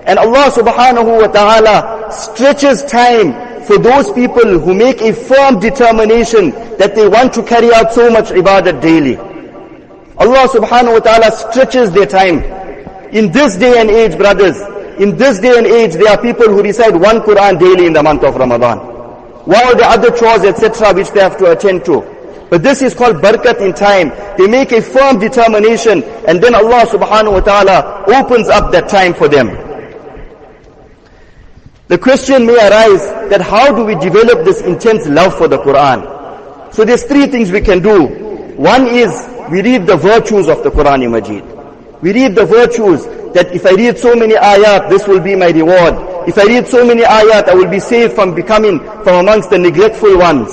And 0.05 0.17
Allah 0.17 0.49
subhanahu 0.51 1.21
wa 1.21 1.27
ta'ala 1.27 2.11
stretches 2.11 2.83
time 2.85 3.50
for 3.71 3.77
those 3.79 4.11
people 4.11 4.59
who 4.59 4.73
make 4.73 4.99
a 5.01 5.13
firm 5.13 5.57
determination 5.57 6.49
that 6.75 6.93
they 6.93 7.07
want 7.07 7.31
to 7.33 7.41
carry 7.41 7.73
out 7.73 7.93
so 7.93 8.09
much 8.09 8.27
ibadah 8.27 8.81
daily. 8.81 9.15
Allah 10.19 10.43
subhanahu 10.51 10.99
wa 10.99 10.99
ta'ala 10.99 11.31
stretches 11.31 11.89
their 11.93 12.05
time. 12.05 12.43
In 13.15 13.31
this 13.31 13.55
day 13.55 13.79
and 13.79 13.89
age, 13.89 14.17
brothers, 14.17 14.59
in 14.99 15.15
this 15.15 15.39
day 15.39 15.57
and 15.57 15.65
age, 15.65 15.93
there 15.93 16.11
are 16.11 16.21
people 16.21 16.47
who 16.47 16.61
recite 16.61 16.93
one 16.93 17.21
Quran 17.21 17.57
daily 17.57 17.85
in 17.85 17.93
the 17.93 18.03
month 18.03 18.23
of 18.25 18.35
Ramadan. 18.35 18.79
While 19.47 19.77
the 19.77 19.87
other 19.87 20.11
chores, 20.11 20.43
etc., 20.43 20.93
which 20.93 21.11
they 21.11 21.21
have 21.21 21.37
to 21.37 21.51
attend 21.51 21.85
to. 21.85 22.03
But 22.49 22.63
this 22.63 22.81
is 22.81 22.93
called 22.93 23.23
barakat 23.23 23.61
in 23.61 23.71
time. 23.71 24.11
They 24.37 24.47
make 24.47 24.73
a 24.73 24.81
firm 24.81 25.17
determination 25.17 26.03
and 26.27 26.43
then 26.43 26.55
Allah 26.55 26.83
subhanahu 26.91 27.39
wa 27.39 27.39
ta'ala 27.39 28.03
opens 28.19 28.49
up 28.49 28.73
that 28.73 28.89
time 28.89 29.13
for 29.13 29.29
them. 29.29 29.70
The 31.91 31.97
question 31.97 32.45
may 32.45 32.55
arise 32.55 33.03
that 33.29 33.41
how 33.41 33.75
do 33.75 33.83
we 33.83 33.95
develop 33.95 34.45
this 34.45 34.61
intense 34.61 35.05
love 35.07 35.37
for 35.37 35.49
the 35.49 35.57
Quran? 35.57 36.73
So 36.73 36.85
there's 36.85 37.03
three 37.03 37.27
things 37.27 37.51
we 37.51 37.59
can 37.59 37.81
do. 37.83 38.07
One 38.55 38.87
is 38.87 39.11
we 39.51 39.61
read 39.61 39.87
the 39.87 39.97
virtues 39.97 40.47
of 40.47 40.63
the 40.63 40.71
Quran 40.71 41.11
Majid. 41.11 41.43
We 42.01 42.13
read 42.13 42.33
the 42.33 42.45
virtues 42.45 43.03
that 43.33 43.53
if 43.53 43.65
I 43.65 43.71
read 43.71 43.99
so 43.99 44.15
many 44.15 44.35
ayat, 44.35 44.89
this 44.89 45.05
will 45.05 45.19
be 45.19 45.35
my 45.35 45.47
reward. 45.47 46.29
If 46.29 46.37
I 46.37 46.45
read 46.45 46.65
so 46.65 46.87
many 46.87 47.01
ayat, 47.01 47.49
I 47.49 47.55
will 47.55 47.69
be 47.69 47.81
saved 47.81 48.13
from 48.13 48.35
becoming 48.35 48.79
from 49.03 49.27
amongst 49.27 49.49
the 49.49 49.57
neglectful 49.57 50.17
ones. 50.17 50.47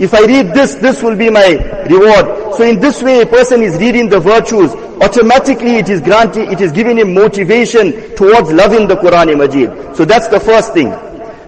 If 0.00 0.14
I 0.14 0.24
read 0.24 0.54
this, 0.54 0.76
this 0.76 1.02
will 1.02 1.14
be 1.14 1.28
my 1.28 1.60
reward. 1.90 2.54
So 2.56 2.64
in 2.64 2.80
this 2.80 3.02
way, 3.02 3.20
a 3.20 3.26
person 3.26 3.62
is 3.62 3.76
reading 3.76 4.08
the 4.08 4.18
virtues. 4.18 4.72
Automatically, 5.00 5.76
it 5.76 5.88
is 5.88 6.00
granting, 6.00 6.52
it 6.52 6.60
is 6.60 6.72
giving 6.72 6.98
him 6.98 7.14
motivation 7.14 7.92
towards 8.16 8.52
loving 8.52 8.86
the 8.86 8.96
Quran 8.96 9.36
Majid. 9.36 9.96
So 9.96 10.04
that's 10.04 10.28
the 10.28 10.40
first 10.40 10.72
thing. 10.72 10.90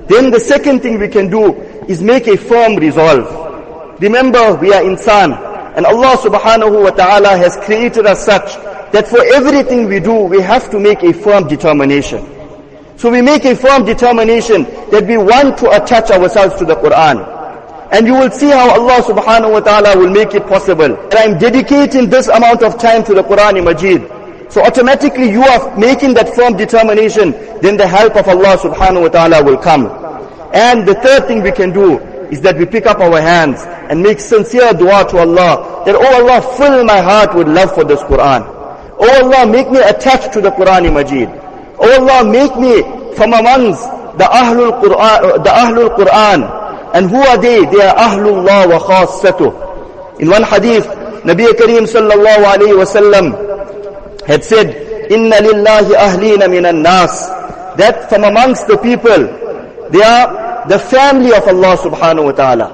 Then 0.09 0.31
the 0.31 0.41
second 0.41 0.81
thing 0.81 0.99
we 0.99 1.09
can 1.09 1.29
do 1.31 1.55
is 1.89 2.03
make 2.03 2.27
a 2.27 2.37
firm 2.37 2.77
resolve. 2.77 4.01
Remember, 4.01 4.55
we 4.57 4.73
are 4.73 4.83
insan. 4.83 5.33
And 5.77 5.85
Allah 5.85 6.17
subhanahu 6.17 6.85
wa 6.85 6.91
ta'ala 6.91 7.37
has 7.37 7.57
created 7.59 8.07
us 8.07 8.25
such 8.25 8.57
that 8.93 9.07
for 9.09 9.23
everything 9.35 9.89
we 9.89 10.01
do, 10.01 10.15
we 10.25 10.41
have 10.41 10.71
to 10.71 10.79
make 10.81 11.03
a 11.03 11.13
firm 11.13 11.47
determination. 11.49 12.25
So 12.97 13.11
we 13.11 13.21
make 13.21 13.45
a 13.45 13.55
firm 13.55 13.85
determination 13.85 14.65
that 14.91 15.05
we 15.07 15.19
want 15.19 15.59
to 15.59 15.71
attach 15.71 16.11
ourselves 16.11 16.57
to 16.57 16.65
the 16.65 16.77
Quran. 16.77 17.36
And 17.93 18.07
you 18.07 18.15
will 18.15 18.31
see 18.31 18.51
how 18.51 18.71
Allah 18.71 19.01
subhanahu 19.03 19.53
wa 19.53 19.61
ta'ala 19.61 19.97
will 19.97 20.11
make 20.11 20.35
it 20.35 20.47
possible. 20.47 20.85
And 20.97 21.15
I'm 21.15 21.39
dedicating 21.39 22.11
this 22.11 22.27
amount 22.29 22.63
of 22.63 22.79
time 22.79 23.05
to 23.05 23.15
the 23.15 23.23
Quran 23.23 23.63
Majid. 23.63 24.03
So 24.51 24.63
automatically 24.63 25.31
you 25.31 25.43
are 25.43 25.77
making 25.79 26.15
that 26.15 26.35
firm 26.35 26.57
determination, 26.57 27.33
then 27.63 27.77
the 27.77 27.87
help 27.87 28.17
of 28.17 28.29
Allah 28.29 28.57
subhanahu 28.59 29.03
wa 29.03 29.09
ta'ala 29.09 29.45
will 29.45 29.59
come. 29.59 29.87
And 30.53 30.87
the 30.87 30.95
third 30.95 31.27
thing 31.27 31.43
we 31.43 31.53
can 31.53 31.73
do 31.73 31.99
is 32.31 32.41
that 32.43 32.57
we 32.57 32.67
pick 32.67 32.87
up 32.87 32.99
our 32.99 33.21
hands 33.21 33.63
and 33.91 34.03
make 34.03 34.19
sincere 34.19 34.73
dua 34.73 35.07
to 35.11 35.19
Allah, 35.19 35.83
that 35.87 35.95
oh 35.95 36.23
Allah, 36.23 36.43
fill 36.57 36.85
my 36.85 37.01
heart 37.01 37.35
with 37.35 37.47
love 37.49 37.75
for 37.75 37.85
this 37.85 38.03
Quran. 38.03 38.43
Oh 38.99 39.23
Allah, 39.23 39.47
make 39.47 39.71
me 39.71 39.79
attached 39.81 40.33
to 40.33 40.41
the 40.41 40.51
Quran 40.51 40.93
Majid. 40.93 41.29
Oh 41.79 41.87
Allah, 42.01 42.27
make 42.29 42.57
me 42.57 42.83
from 43.15 43.33
amongst 43.33 43.83
the 44.19 44.25
Ahlul 44.25 44.81
Quran, 44.83 45.45
the 45.45 45.51
Ahlul 45.51 45.91
Quran, 45.95 46.66
and 46.94 47.10
who 47.10 47.18
are 47.18 47.38
they? 47.38 47.66
They 47.66 47.82
are 47.82 47.96
Ahlullah 47.96 48.70
wa 48.70 48.80
khassatuh. 48.80 50.20
In 50.20 50.30
one 50.30 50.44
hadith, 50.44 50.86
Nabi 51.24 51.46
Kareem 51.56 51.88
sallallahu 51.88 52.44
alayhi 52.44 52.78
wa 52.78 52.86
sallam 52.86 54.26
had 54.28 54.44
said, 54.44 54.70
Inna 55.12 55.38
lillahi 55.38 55.94
ahlina 55.96 56.50
minan 56.50 56.82
nas. 56.82 57.12
That 57.78 58.10
from 58.10 58.24
amongst 58.24 58.68
the 58.68 58.78
people, 58.78 59.28
they 59.90 60.02
are 60.02 60.68
the 60.68 60.80
family 60.80 61.34
of 61.34 61.48
Allah 61.48 61.78
subhanahu 61.78 62.26
wa 62.26 62.32
ta'ala. 62.32 62.68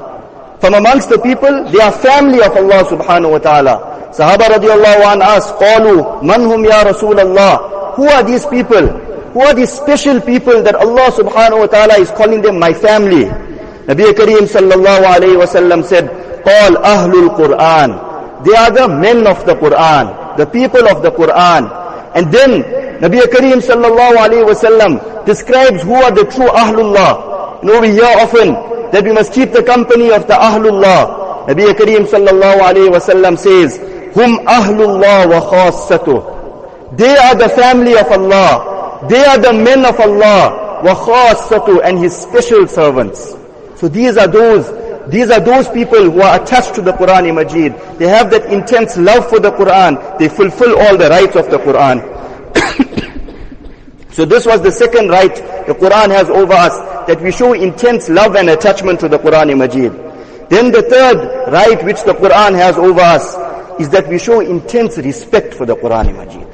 From 0.59 0.73
amongst 0.73 1.09
the 1.09 1.19
people, 1.19 1.65
they 1.71 1.79
are 1.79 1.91
family 1.91 2.41
of 2.41 2.51
Allah 2.57 2.83
subhanahu 2.89 3.31
wa 3.31 3.37
ta'ala. 3.37 3.75
Sahaba 4.11 4.49
radiallahu 4.57 5.13
an 5.13 5.21
asked, 5.21 5.53
قالوا 5.61 6.21
من 6.23 6.41
هم 6.49 6.65
ya 6.65 6.83
Rasulullah? 6.83 7.93
Who 7.95 8.07
are 8.07 8.23
these 8.23 8.45
people? 8.45 8.87
Who 9.33 9.41
are 9.41 9.53
these 9.53 9.71
special 9.71 10.19
people 10.21 10.63
that 10.63 10.73
Allah 10.75 11.11
subhanahu 11.13 11.59
wa 11.59 11.67
ta'ala 11.67 11.99
is 11.99 12.09
calling 12.11 12.41
them 12.41 12.57
my 12.57 12.73
family? 12.73 13.25
Nabi 13.86 14.04
Kareem 14.14 14.46
sallallahu 14.46 15.04
alayhi 15.04 15.36
wa 15.36 15.46
sallam 15.46 15.84
said, 15.84 16.06
All 16.46 16.74
Ahlul 16.82 17.34
Quran. 17.34 18.44
They 18.44 18.54
are 18.54 18.70
the 18.70 18.88
men 18.88 19.26
of 19.26 19.44
the 19.46 19.54
Quran, 19.54 20.36
the 20.36 20.46
people 20.46 20.86
of 20.88 21.02
the 21.02 21.10
Quran. 21.10 21.66
And 22.14 22.30
then 22.32 22.62
Nabi 23.02 23.20
Kareem 23.26 23.58
sallallahu 23.58 24.16
alayhi 24.22 24.46
wa 24.46 24.54
sallam 24.54 25.24
describes 25.26 25.82
who 25.82 25.94
are 25.94 26.12
the 26.12 26.24
true 26.30 26.46
Ahlullah. 26.46 27.62
You 27.62 27.72
know, 27.72 27.80
we 27.80 27.90
hear 27.90 28.04
often 28.22 28.54
that 28.92 29.02
we 29.02 29.12
must 29.12 29.32
keep 29.32 29.50
the 29.52 29.62
company 29.62 30.12
of 30.12 30.26
the 30.28 30.34
Ahlullah. 30.34 31.46
Nabi 31.48 31.74
Kareem 31.74 32.06
sallallahu 32.06 32.60
alayhi 32.62 32.90
wa 32.90 32.98
sallam 32.98 33.36
says, 33.36 33.78
Hum 34.14 34.38
Ahlullah 34.46 35.26
wa 35.26 35.40
khassatuh. 35.50 36.96
They 36.96 37.16
are 37.16 37.34
the 37.34 37.48
family 37.48 37.96
of 37.98 38.06
Allah. 38.12 39.06
They 39.08 39.24
are 39.24 39.38
the 39.38 39.52
men 39.52 39.84
of 39.84 39.98
Allah. 39.98 40.82
Khassatuh 40.84 41.80
and 41.84 41.98
His 41.98 42.14
special 42.16 42.66
servants. 42.66 43.41
So 43.82 43.88
these 43.88 44.16
are 44.16 44.28
those, 44.28 45.10
these 45.10 45.28
are 45.28 45.40
those 45.40 45.68
people 45.70 46.08
who 46.08 46.20
are 46.20 46.40
attached 46.40 46.76
to 46.76 46.82
the 46.82 46.92
Quran 46.92 47.34
Majid. 47.34 47.74
They 47.98 48.06
have 48.06 48.30
that 48.30 48.44
intense 48.46 48.96
love 48.96 49.28
for 49.28 49.40
the 49.40 49.50
Quran. 49.50 50.18
They 50.20 50.28
fulfill 50.28 50.78
all 50.78 50.96
the 50.96 51.08
rights 51.08 51.34
of 51.34 51.50
the 51.50 51.58
Quran. 51.58 51.98
so 54.12 54.24
this 54.24 54.46
was 54.46 54.62
the 54.62 54.70
second 54.70 55.08
right 55.08 55.34
the 55.66 55.74
Quran 55.74 56.10
has 56.10 56.30
over 56.30 56.52
us, 56.52 56.78
that 57.08 57.20
we 57.20 57.32
show 57.32 57.54
intense 57.54 58.08
love 58.08 58.36
and 58.36 58.50
attachment 58.50 59.00
to 59.00 59.08
the 59.08 59.18
Quran 59.18 59.58
Majid. 59.58 59.90
Then 60.48 60.70
the 60.70 60.82
third 60.82 61.50
right 61.50 61.84
which 61.84 62.04
the 62.04 62.14
Quran 62.14 62.54
has 62.54 62.78
over 62.78 63.00
us 63.00 63.34
is 63.80 63.88
that 63.88 64.06
we 64.06 64.20
show 64.20 64.38
intense 64.38 64.96
respect 64.98 65.54
for 65.54 65.66
the 65.66 65.74
Quran 65.74 66.16
Majid. 66.16 66.46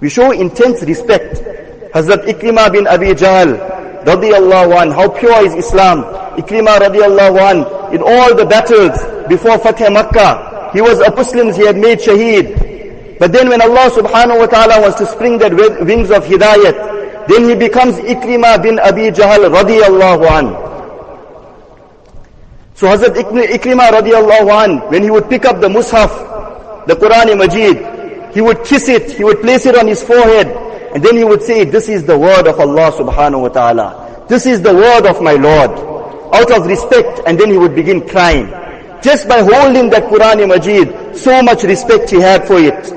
We 0.00 0.08
show 0.08 0.30
intense 0.30 0.80
respect. 0.84 1.34
Hazrat 1.92 2.24
Ikrimah 2.24 2.72
bin 2.72 2.86
Abi 2.86 3.08
Jahl, 3.08 3.81
radiallahu 4.04 4.82
an, 4.82 4.90
how 4.90 5.08
pure 5.08 5.46
is 5.46 5.54
Islam. 5.54 6.04
Ikrimah 6.36 6.78
radiallahu 6.80 7.38
an, 7.38 7.58
in 7.94 8.02
all 8.02 8.34
the 8.34 8.44
battles 8.46 8.96
before 9.28 9.58
Fatih 9.58 9.92
Makkah, 9.92 10.70
he 10.72 10.80
was 10.80 11.00
a 11.00 11.10
Muslim, 11.14 11.52
he 11.52 11.66
had 11.66 11.76
made 11.76 11.98
shaheed. 11.98 13.18
But 13.18 13.32
then 13.32 13.48
when 13.48 13.60
Allah 13.60 13.90
subhanahu 13.90 14.38
wa 14.38 14.46
ta'ala 14.46 14.80
wants 14.80 14.98
to 14.98 15.06
spring 15.06 15.38
that 15.38 15.54
wings 15.54 16.10
of 16.10 16.24
hidayat, 16.24 17.28
then 17.28 17.48
he 17.48 17.54
becomes 17.54 17.96
Ikrimah 17.96 18.62
bin 18.62 18.78
Abi 18.80 19.10
Jahl 19.12 19.46
radiallahu 19.46 20.26
an. 20.26 20.46
So 22.74 22.88
Hazrat 22.88 23.14
Ikrimah 23.14 23.90
radiallahu 24.00 24.64
an, 24.64 24.90
when 24.90 25.02
he 25.02 25.10
would 25.10 25.28
pick 25.28 25.44
up 25.44 25.60
the 25.60 25.68
Mus'haf, 25.68 26.86
the 26.86 26.94
Quran 26.94 27.38
Majid, 27.38 28.34
he 28.34 28.40
would 28.40 28.64
kiss 28.64 28.88
it, 28.88 29.12
he 29.12 29.22
would 29.22 29.40
place 29.40 29.66
it 29.66 29.76
on 29.76 29.86
his 29.86 30.02
forehead, 30.02 30.48
and 30.94 31.02
then 31.02 31.16
he 31.16 31.24
would 31.24 31.42
say, 31.42 31.64
this 31.64 31.88
is 31.88 32.04
the 32.04 32.18
word 32.18 32.46
of 32.46 32.60
Allah 32.60 32.92
subhanahu 32.92 33.42
wa 33.42 33.48
ta'ala. 33.48 34.26
This 34.28 34.44
is 34.44 34.60
the 34.60 34.74
word 34.74 35.06
of 35.06 35.22
my 35.22 35.32
Lord. 35.32 35.70
Out 36.34 36.50
of 36.52 36.66
respect, 36.66 37.20
and 37.26 37.38
then 37.38 37.50
he 37.50 37.56
would 37.56 37.74
begin 37.74 38.06
crying. 38.06 38.48
Just 39.02 39.26
by 39.28 39.40
holding 39.40 39.88
that 39.90 40.04
Quran 40.04 40.46
Majid, 40.48 41.16
so 41.16 41.42
much 41.42 41.62
respect 41.64 42.10
he 42.10 42.20
had 42.20 42.46
for 42.46 42.58
it. 42.58 42.92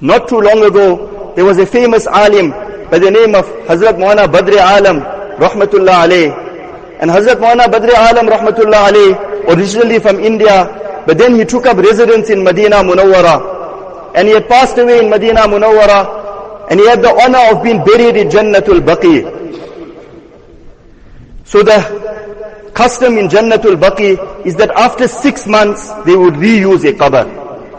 Not 0.00 0.28
too 0.28 0.40
long 0.40 0.62
ago, 0.64 1.32
there 1.34 1.44
was 1.44 1.58
a 1.58 1.66
famous 1.66 2.06
alim 2.06 2.50
by 2.88 2.98
the 2.98 3.10
name 3.10 3.34
of 3.34 3.44
Hazrat 3.66 3.98
Maulana 3.98 4.30
Badri 4.30 4.58
Alam, 4.62 5.00
rahmatullah 5.38 6.06
alayh. 6.06 7.00
And 7.00 7.10
Hazrat 7.10 7.36
Maulana 7.42 7.66
Badri 7.66 7.94
Alam 7.94 8.26
rahmatullah 8.26 8.90
alayh, 8.90 9.54
originally 9.56 9.98
from 9.98 10.20
India, 10.20 11.02
but 11.04 11.18
then 11.18 11.34
he 11.34 11.44
took 11.44 11.66
up 11.66 11.78
residence 11.78 12.30
in 12.30 12.44
Medina 12.44 12.76
Munawwara. 12.76 13.57
And 14.14 14.28
he 14.28 14.34
had 14.34 14.48
passed 14.48 14.78
away 14.78 15.00
in 15.00 15.10
Medina 15.10 15.42
Munawwara, 15.42 16.70
and 16.70 16.80
he 16.80 16.86
had 16.86 17.02
the 17.02 17.10
honor 17.10 17.56
of 17.56 17.62
being 17.62 17.84
buried 17.84 18.16
in 18.16 18.28
Jannatul 18.28 18.80
Baqi. 18.80 19.38
So 21.44 21.62
the 21.62 22.70
custom 22.74 23.16
in 23.18 23.28
Jannatul 23.28 23.80
Baqi 23.80 24.46
is 24.46 24.54
that 24.56 24.70
after 24.70 25.08
six 25.08 25.46
months, 25.46 25.90
they 26.04 26.14
would 26.14 26.34
reuse 26.34 26.84
a 26.88 26.92
qabr. 26.92 27.24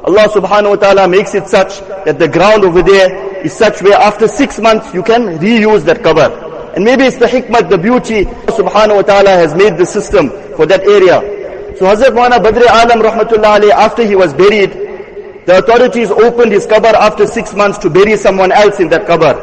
Allah 0.05 0.27
subhanahu 0.29 0.69
wa 0.71 0.75
ta'ala 0.75 1.07
makes 1.07 1.36
it 1.36 1.48
such 1.48 1.79
that 2.05 2.17
the 2.17 2.27
ground 2.27 2.63
over 2.63 2.81
there 2.81 3.45
is 3.45 3.53
such 3.53 3.81
where 3.81 4.00
after 4.00 4.27
six 4.27 4.59
months 4.59 4.91
you 4.93 5.03
can 5.03 5.38
reuse 5.38 5.83
that 5.86 5.98
qabr. 5.98 6.74
And 6.75 6.83
maybe 6.83 7.03
it's 7.03 7.17
the 7.17 7.27
hikmah, 7.27 7.69
the 7.69 7.77
beauty, 7.77 8.25
subhanahu 8.25 8.95
wa 8.95 9.01
ta'ala 9.03 9.29
has 9.29 9.53
made 9.53 9.77
the 9.77 9.86
system 9.86 10.29
for 10.55 10.65
that 10.65 10.81
area. 10.81 11.21
So 11.77 11.86
Hazrat 11.86 12.12
Maulana 12.17 12.43
Badri 12.43 12.65
Alam 12.65 13.00
rahmatullah 13.05 13.59
alayhi, 13.59 13.71
after 13.71 14.03
he 14.03 14.15
was 14.15 14.33
buried, 14.33 14.88
the 15.50 15.58
authorities 15.58 16.12
opened 16.12 16.51
his 16.51 16.68
qabr 16.68 16.94
after 16.94 17.25
six 17.25 17.56
months 17.56 17.79
to 17.79 17.89
bury 17.89 18.15
someone 18.15 18.51
else 18.51 18.79
in 18.79 18.88
that 18.89 19.08
qabr. 19.08 19.34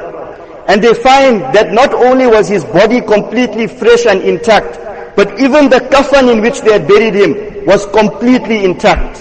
And 0.68 0.80
they 0.80 0.94
find 0.94 1.42
that 1.52 1.72
not 1.72 1.92
only 1.92 2.28
was 2.28 2.46
his 2.48 2.64
body 2.64 3.00
completely 3.00 3.66
fresh 3.66 4.06
and 4.06 4.22
intact, 4.22 4.78
but 5.16 5.40
even 5.40 5.68
the 5.68 5.80
kafan 5.80 6.32
in 6.32 6.42
which 6.42 6.60
they 6.60 6.74
had 6.78 6.86
buried 6.86 7.14
him 7.14 7.66
was 7.66 7.86
completely 7.86 8.64
intact. 8.64 9.20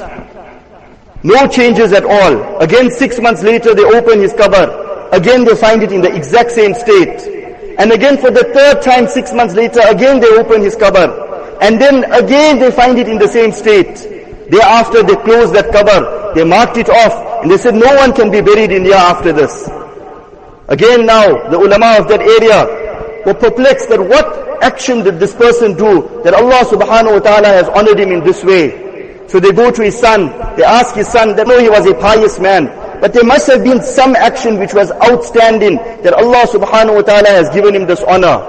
No 1.24 1.48
changes 1.48 1.92
at 1.92 2.06
all. 2.06 2.60
Again, 2.60 2.92
six 2.92 3.20
months 3.20 3.42
later, 3.42 3.74
they 3.74 3.84
open 3.84 4.20
his 4.20 4.34
qabr. 4.34 5.12
Again, 5.12 5.44
they 5.44 5.56
find 5.56 5.82
it 5.82 5.92
in 5.92 6.02
the 6.02 6.16
exact 6.16 6.52
same 6.52 6.76
state. 6.76 7.18
And 7.80 7.92
again 7.94 8.20
for 8.20 8.30
the 8.30 8.44
third 8.54 8.84
time, 8.84 9.08
six 9.08 9.34
months 9.34 9.56
later, 9.56 9.82
again 9.90 10.20
they 10.20 10.30
open 10.38 10.62
his 10.62 10.76
qabr. 10.76 11.58
And 11.62 11.82
then 11.82 12.04
again 12.14 12.60
they 12.60 12.70
find 12.70 13.00
it 13.00 13.08
in 13.08 13.18
the 13.18 13.28
same 13.28 13.52
state. 13.52 13.96
Thereafter 14.52 15.02
they 15.02 15.16
close 15.16 15.52
that 15.54 15.74
qabr. 15.74 16.25
They 16.36 16.44
marked 16.44 16.78
it 16.78 16.90
off. 16.90 17.42
And 17.42 17.50
they 17.50 17.58
said 17.58 17.76
no 17.76 17.96
one 17.96 18.14
can 18.14 18.30
be 18.30 18.42
buried 18.42 18.72
in 18.72 18.86
here 18.86 18.96
after 18.96 19.32
this. 19.32 19.68
Again 20.68 21.06
now, 21.06 21.50
the 21.50 21.58
ulama 21.58 21.98
of 22.00 22.08
that 22.10 22.22
area 22.22 23.24
were 23.26 23.34
perplexed 23.34 23.90
that 23.90 24.02
what 24.02 24.64
action 24.64 25.04
did 25.04 25.20
this 25.20 25.34
person 25.34 25.76
do 25.78 26.22
that 26.24 26.34
Allah 26.34 26.66
subhanahu 26.66 27.14
wa 27.14 27.20
ta'ala 27.20 27.48
has 27.48 27.70
honored 27.70 28.00
him 28.00 28.12
in 28.12 28.24
this 28.24 28.44
way. 28.44 29.26
So 29.28 29.40
they 29.40 29.52
go 29.52 29.72
to 29.72 29.84
his 29.84 29.98
son, 29.98 30.28
they 30.56 30.64
ask 30.64 30.96
his 30.96 31.08
son, 31.08 31.36
they 31.36 31.44
know 31.44 31.60
he 31.60 31.70
was 31.70 31.86
a 31.88 31.94
pious 31.96 32.40
man. 32.40 32.66
But 33.02 33.14
there 33.14 33.24
must 33.24 33.48
have 33.48 33.64
been 33.64 33.82
some 33.82 34.16
action 34.16 34.58
which 34.58 34.74
was 34.74 34.92
outstanding 35.04 35.76
that 36.02 36.14
Allah 36.14 36.46
subhanahu 36.48 36.96
wa 36.96 37.02
ta'ala 37.02 37.30
has 37.30 37.50
given 37.50 37.76
him 37.76 37.86
this 37.86 38.02
honor. 38.04 38.42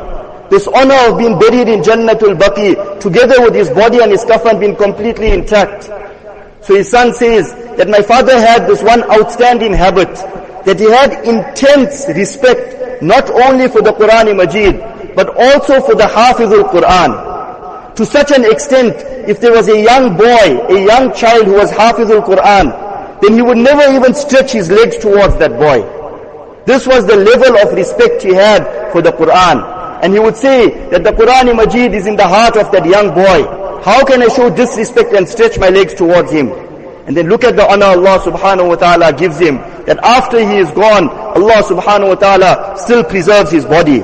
This 0.49 0.69
honor 0.69 0.97
of 1.11 1.19
being 1.19 1.39
buried 1.39 1.69
in 1.69 1.83
Jannatul 1.83 2.39
Baqi 2.39 3.01
together 3.01 3.43
with 3.43 3.55
his 3.55 3.69
body 3.71 4.01
and 4.01 4.11
his 4.11 4.25
kafan 4.25 4.61
being 4.61 4.77
completely 4.77 5.33
intact. 5.33 5.85
So 6.63 6.77
his 6.77 6.89
son 6.91 7.13
says 7.15 7.53
that 7.77 7.89
my 7.89 8.03
father 8.03 8.39
had 8.39 8.67
this 8.67 8.83
one 8.83 9.03
outstanding 9.11 9.73
habit 9.73 10.13
that 10.65 10.81
he 10.81 10.91
had 10.91 11.25
intense 11.25 12.07
respect 12.09 13.03
not 13.03 13.31
only 13.31 13.69
for 13.69 13.83
the 13.83 13.93
Quran 13.93 14.35
Majid 14.37 15.15
but 15.15 15.29
also 15.37 15.81
for 15.81 15.95
the 15.95 16.05
Hafizul 16.05 16.65
Quran. 16.71 17.95
To 17.97 18.05
such 18.05 18.31
an 18.31 18.45
extent, 18.45 18.95
if 19.29 19.41
there 19.41 19.53
was 19.53 19.69
a 19.69 19.81
young 19.81 20.17
boy, 20.17 20.67
a 20.69 20.85
young 20.85 21.15
child 21.15 21.47
who 21.47 21.55
was 21.55 21.71
Hafizul 21.73 22.23
Quran, 22.25 23.21
then 23.23 23.35
he 23.35 23.43
would 23.43 23.57
never 23.57 23.95
even 23.95 24.13
stretch 24.15 24.53
his 24.53 24.71
legs 24.71 24.99
towards 24.99 25.37
that 25.37 25.53
boy. 25.53 25.81
This 26.67 26.87
was 26.87 27.07
the 27.07 27.17
level 27.17 27.57
of 27.59 27.73
respect 27.75 28.23
he 28.23 28.35
had 28.35 28.93
for 28.93 29.01
the 29.01 29.13
Quran. 29.13 30.03
And 30.03 30.13
he 30.13 30.19
would 30.19 30.37
say 30.37 30.69
that 30.91 31.05
the 31.05 31.13
Quran 31.13 31.57
Majid 31.57 31.95
is 31.95 32.07
in 32.07 32.17
the 32.17 32.27
heart 32.29 32.57
of 32.57 32.71
that 32.73 32.85
young 32.85 33.15
boy. 33.15 33.83
How 33.83 34.05
can 34.05 34.23
I 34.23 34.29
show 34.29 34.51
disrespect 34.51 35.15
and 35.15 35.27
stretch 35.27 35.59
my 35.59 35.71
legs 35.71 35.95
towards 35.95 36.31
him? 36.31 36.66
And 37.07 37.17
then 37.17 37.29
look 37.29 37.45
at 37.45 37.55
the 37.55 37.67
honor 37.67 37.87
Allah 37.87 38.19
subhanahu 38.19 38.69
wa 38.69 38.75
ta'ala 38.75 39.13
gives 39.13 39.39
him. 39.39 39.59
That 39.87 39.99
after 40.03 40.39
he 40.41 40.57
is 40.59 40.71
gone, 40.73 41.09
Allah 41.09 41.63
subhanahu 41.63 42.09
wa 42.09 42.15
ta'ala 42.17 42.75
still 42.77 43.05
preserves 43.05 43.51
his 43.53 43.65
body. 43.65 44.03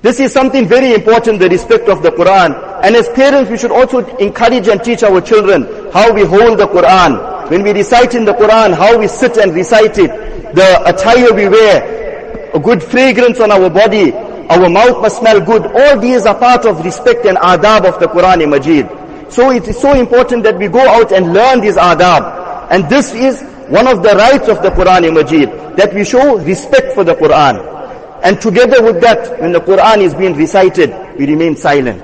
This 0.00 0.20
is 0.20 0.32
something 0.32 0.68
very 0.68 0.92
important, 0.92 1.40
the 1.40 1.48
respect 1.48 1.88
of 1.88 2.02
the 2.02 2.10
Quran. 2.10 2.54
And 2.84 2.94
as 2.94 3.08
parents, 3.08 3.50
we 3.50 3.58
should 3.58 3.72
also 3.72 4.04
encourage 4.18 4.68
and 4.68 4.84
teach 4.84 5.02
our 5.02 5.20
children 5.20 5.64
how 5.92 6.12
we 6.12 6.22
hold 6.24 6.58
the 6.58 6.68
Quran. 6.68 7.50
When 7.50 7.62
we 7.62 7.72
recite 7.72 8.14
in 8.14 8.24
the 8.24 8.34
Quran, 8.34 8.74
how 8.74 8.98
we 8.98 9.08
sit 9.08 9.36
and 9.38 9.52
recite 9.54 9.98
it. 9.98 10.10
The 10.54 10.82
attire 10.86 11.32
we 11.34 11.48
wear, 11.48 12.50
a 12.54 12.60
good 12.60 12.82
fragrance 12.82 13.40
on 13.40 13.50
our 13.50 13.68
body, 13.68 14.12
our 14.12 14.68
mouth 14.68 15.00
must 15.00 15.18
smell 15.18 15.40
good. 15.40 15.66
All 15.66 15.98
these 15.98 16.26
are 16.26 16.38
part 16.38 16.66
of 16.66 16.84
respect 16.84 17.24
and 17.26 17.36
adab 17.38 17.86
of 17.88 17.98
the 17.98 18.06
Quran 18.06 18.48
Majid. 18.48 18.86
So 19.29 19.51
it 19.51 19.67
is 19.67 19.79
so 19.79 19.93
important 19.93 20.43
that 20.43 20.57
we 20.57 20.67
go 20.67 20.79
out 20.79 21.11
and 21.11 21.33
learn 21.33 21.61
these 21.61 21.75
adab. 21.75 22.67
And 22.71 22.89
this 22.89 23.13
is 23.13 23.41
one 23.69 23.87
of 23.87 24.01
the 24.01 24.15
rights 24.15 24.47
of 24.49 24.61
the 24.63 24.69
Quran 24.69 25.13
Majid, 25.13 25.49
that 25.77 25.93
we 25.93 26.03
show 26.03 26.37
respect 26.39 26.93
for 26.93 27.03
the 27.03 27.13
Quran. 27.15 27.77
And 28.23 28.41
together 28.41 28.83
with 28.83 28.99
that, 29.01 29.39
when 29.39 29.51
the 29.53 29.61
Quran 29.61 29.99
is 29.99 30.13
being 30.15 30.35
recited, 30.35 30.89
we 31.17 31.25
remain 31.27 31.55
silent. 31.55 32.01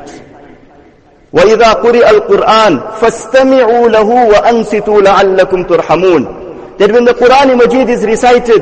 وَإِذَا 1.34 1.82
قُرِئَ 1.84 2.04
الْقُرْآنِ 2.10 2.94
فَاسْتَمِعُوا 3.00 3.90
لَهُ 3.90 4.10
وَأَنْصِتُوا 4.32 5.02
لَعَلَّكُمْ 5.02 5.68
تُرْحَمُونَ 5.68 6.78
That 6.78 6.92
when 6.92 7.04
the 7.04 7.14
Quran 7.14 7.58
Majid 7.58 7.90
is 7.90 8.06
recited, 8.06 8.62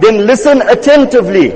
then 0.00 0.26
listen 0.26 0.62
attentively. 0.62 1.50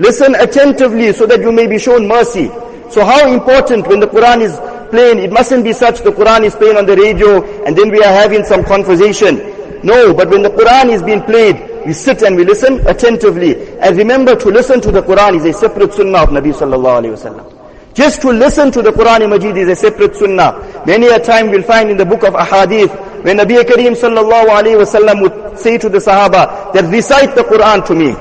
Listen 0.00 0.34
attentively 0.34 1.12
so 1.12 1.26
that 1.26 1.40
you 1.40 1.52
may 1.52 1.68
be 1.68 1.78
shown 1.78 2.08
mercy. 2.08 2.48
So 2.90 3.04
how 3.04 3.32
important 3.32 3.86
when 3.86 4.00
the 4.00 4.08
Quran 4.08 4.40
is 4.42 4.58
playing, 4.89 5.19
it 5.19 5.31
mustn't 5.31 5.63
be 5.63 5.73
such 5.73 6.01
the 6.01 6.11
Quran 6.11 6.43
is 6.43 6.55
playing 6.55 6.77
on 6.77 6.85
the 6.85 6.95
radio 6.95 7.43
and 7.63 7.77
then 7.77 7.89
we 7.89 7.99
are 8.03 8.13
having 8.13 8.43
some 8.43 8.63
conversation. 8.63 9.37
No, 9.83 10.13
but 10.13 10.29
when 10.29 10.41
the 10.41 10.49
Quran 10.49 10.89
is 10.89 11.01
being 11.01 11.21
played, 11.21 11.85
we 11.85 11.93
sit 11.93 12.21
and 12.23 12.35
we 12.35 12.43
listen 12.43 12.85
attentively. 12.87 13.55
And 13.79 13.95
remember 13.97 14.35
to 14.35 14.49
listen 14.49 14.81
to 14.81 14.91
the 14.91 15.01
Quran 15.01 15.37
is 15.37 15.45
a 15.45 15.53
separate 15.53 15.93
sunnah 15.93 16.23
of 16.23 16.29
Nabi 16.29 16.53
sallallahu 16.53 17.03
alayhi 17.03 17.15
wasallam. 17.15 17.93
Just 17.93 18.21
to 18.21 18.29
listen 18.29 18.71
to 18.71 18.81
the 18.81 18.91
Quran 18.91 19.29
Majid 19.29 19.57
is 19.57 19.69
a 19.69 19.75
separate 19.75 20.15
sunnah. 20.15 20.83
Many 20.85 21.07
a 21.07 21.19
time 21.19 21.49
we'll 21.49 21.63
find 21.63 21.89
in 21.89 21.97
the 21.97 22.05
book 22.05 22.23
of 22.23 22.33
Ahadith, 22.33 23.23
when 23.23 23.37
Nabi 23.37 23.61
Kareem 23.63 23.95
sallallahu 23.95 24.47
alayhi 24.47 24.77
wasallam 24.83 25.21
would 25.21 25.57
say 25.57 25.77
to 25.77 25.89
the 25.89 25.97
Sahaba, 25.97 26.71
that 26.73 26.85
recite 26.91 27.35
the 27.35 27.41
Quran 27.43 27.85
to 27.87 27.95
me. 27.95 28.11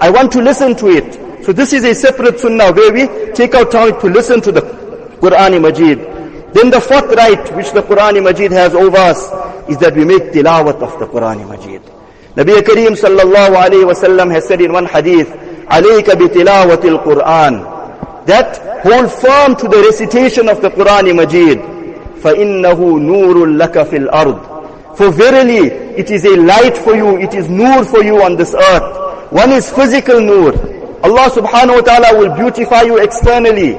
I 0.00 0.10
want 0.10 0.32
to 0.32 0.40
listen 0.42 0.76
to 0.76 0.88
it. 0.88 1.44
So 1.44 1.52
this 1.52 1.72
is 1.72 1.84
a 1.84 1.94
separate 1.94 2.38
sunnah 2.40 2.72
where 2.72 2.92
we 2.92 3.32
take 3.32 3.54
our 3.54 3.64
time 3.64 3.98
to 4.00 4.06
listen 4.08 4.40
to 4.42 4.52
the 4.52 4.60
Quran 5.20 5.60
Majid. 5.60 5.98
Then 6.55 6.69
the 6.69 6.81
fourth 6.81 7.13
right 7.15 7.55
which 7.55 7.71
the 7.71 7.81
Quran 7.81 8.23
Majid 8.23 8.51
has 8.51 8.73
over 8.75 8.97
us 8.97 9.23
is 9.69 9.77
that 9.77 9.95
we 9.95 10.03
make 10.05 10.23
tilawat 10.33 10.81
of 10.81 10.99
the 10.99 11.07
Quran 11.07 11.47
Majid. 11.47 11.81
Nabi 12.35 12.59
Kareem 12.61 12.95
sallallahu 12.95 13.55
alayhi 13.55 13.85
wasallam 13.87 14.31
has 14.31 14.47
said 14.47 14.61
in 14.61 14.73
one 14.73 14.85
hadith, 14.85 15.27
عَلَيْكَ 15.67 16.03
بِتِلَاوَةِ 16.03 16.77
الْقُرْآنِ 16.77 18.25
That 18.25 18.81
hold 18.83 19.11
firm 19.11 19.55
to 19.55 19.67
the 19.67 19.81
recitation 19.89 20.49
of 20.49 20.61
the 20.61 20.69
Quran 20.69 21.15
Majid. 21.15 21.59
فَإِنَّهُ 22.21 22.77
نُورٌ 22.77 23.57
لَكَ 23.57 23.73
فِي 23.87 24.07
الْأَرْضِ 24.09 24.97
For 24.97 25.09
verily, 25.11 25.67
it 25.97 26.11
is 26.11 26.25
a 26.25 26.35
light 26.35 26.77
for 26.77 26.95
you, 26.95 27.17
it 27.17 27.33
is 27.33 27.49
nur 27.49 27.83
for 27.85 28.03
you 28.03 28.21
on 28.21 28.35
this 28.35 28.53
earth. 28.53 29.31
One 29.31 29.51
is 29.51 29.71
physical 29.71 30.19
nur. 30.19 30.51
Allah 31.03 31.29
subhanahu 31.31 31.75
wa 31.75 31.81
ta'ala 31.81 32.17
will 32.19 32.35
beautify 32.35 32.81
you 32.83 32.97
externally. 32.97 33.73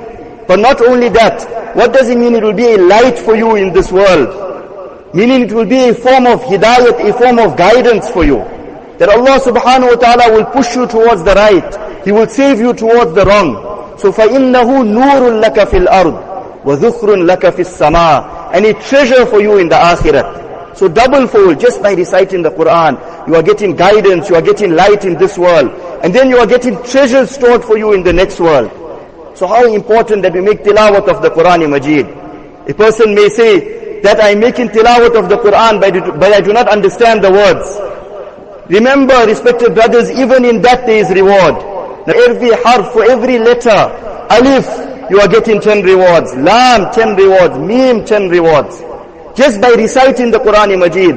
But 0.46 0.58
not 0.58 0.80
only 0.80 1.08
that, 1.10 1.76
what 1.76 1.92
does 1.92 2.08
it 2.08 2.18
mean? 2.18 2.34
It 2.34 2.42
will 2.42 2.52
be 2.52 2.72
a 2.74 2.78
light 2.78 3.18
for 3.18 3.34
you 3.36 3.56
in 3.56 3.72
this 3.72 3.90
world. 3.90 5.14
Meaning 5.14 5.42
it 5.42 5.52
will 5.52 5.66
be 5.66 5.88
a 5.88 5.94
form 5.94 6.26
of 6.26 6.40
hidayat, 6.42 7.08
a 7.08 7.12
form 7.12 7.38
of 7.38 7.56
guidance 7.56 8.10
for 8.10 8.24
you. 8.24 8.38
That 8.98 9.08
Allah 9.08 9.40
subhanahu 9.40 9.90
wa 9.90 9.96
ta'ala 9.96 10.32
will 10.34 10.44
push 10.46 10.74
you 10.74 10.86
towards 10.86 11.22
the 11.24 11.34
right. 11.34 12.04
He 12.04 12.12
will 12.12 12.28
save 12.28 12.58
you 12.60 12.72
towards 12.72 13.14
the 13.14 13.24
wrong. 13.24 13.98
So 13.98 14.12
فَإِنَّهُ 14.12 14.66
نُورٌ 14.66 15.42
لَكَ 15.42 15.54
فِي 15.68 15.86
الْأَرْضِ 15.86 16.64
وَذُخْرٌ 16.64 17.26
لَكَ 17.26 17.50
فِي 17.50 17.62
السَّمَاءِ 17.64 18.54
And 18.54 18.66
a 18.66 18.74
treasure 18.74 19.26
for 19.26 19.40
you 19.40 19.58
in 19.58 19.68
the 19.68 19.76
akhirat. 19.76 20.76
So 20.76 20.88
double 20.88 21.26
fold, 21.26 21.60
just 21.60 21.82
by 21.82 21.92
reciting 21.92 22.42
the 22.42 22.50
Quran, 22.50 23.28
you 23.28 23.34
are 23.36 23.42
getting 23.42 23.76
guidance, 23.76 24.28
you 24.28 24.36
are 24.36 24.42
getting 24.42 24.72
light 24.74 25.04
in 25.04 25.16
this 25.18 25.36
world. 25.36 25.70
And 26.02 26.14
then 26.14 26.30
you 26.30 26.38
are 26.38 26.46
getting 26.46 26.82
treasures 26.82 27.30
stored 27.30 27.64
for 27.64 27.76
you 27.76 27.92
in 27.92 28.02
the 28.02 28.12
next 28.12 28.40
world. 28.40 28.70
So 29.37 29.45
how 29.45 29.71
important 29.71 30.23
that 30.23 30.33
we 30.33 30.41
make 30.41 30.63
tilawat 30.65 31.05
of 31.13 31.21
the 31.21 31.29
Quran 31.29 31.69
Majid. 31.69 32.09
A 32.67 32.73
person 32.73 33.13
may 33.13 33.29
say 33.29 34.01
that 34.01 34.17
I'm 34.19 34.39
making 34.39 34.69
tilawat 34.69 35.13
of 35.13 35.29
the 35.29 35.37
Quran 35.37 35.77
but 35.79 36.33
I 36.33 36.41
do 36.41 36.53
not 36.53 36.67
understand 36.67 37.23
the 37.23 37.29
words. 37.29 37.69
Remember, 38.67 39.13
respected 39.27 39.75
brothers, 39.75 40.09
even 40.09 40.43
in 40.43 40.63
that 40.63 40.87
there 40.87 40.97
is 41.05 41.11
reward. 41.11 41.53
Now 42.09 42.17
every 42.17 42.49
harf, 42.65 42.91
for 42.91 43.03
every 43.05 43.37
letter, 43.37 43.77
alif, 44.33 44.65
you 45.11 45.21
are 45.21 45.27
getting 45.27 45.61
10 45.61 45.83
rewards. 45.83 46.33
Lam, 46.33 46.91
10 46.91 47.15
rewards. 47.15 47.59
Mim, 47.59 48.05
10 48.05 48.29
rewards. 48.29 48.81
Just 49.37 49.61
by 49.61 49.69
reciting 49.77 50.31
the 50.31 50.39
Quran 50.39 50.79
Majid. 50.81 51.13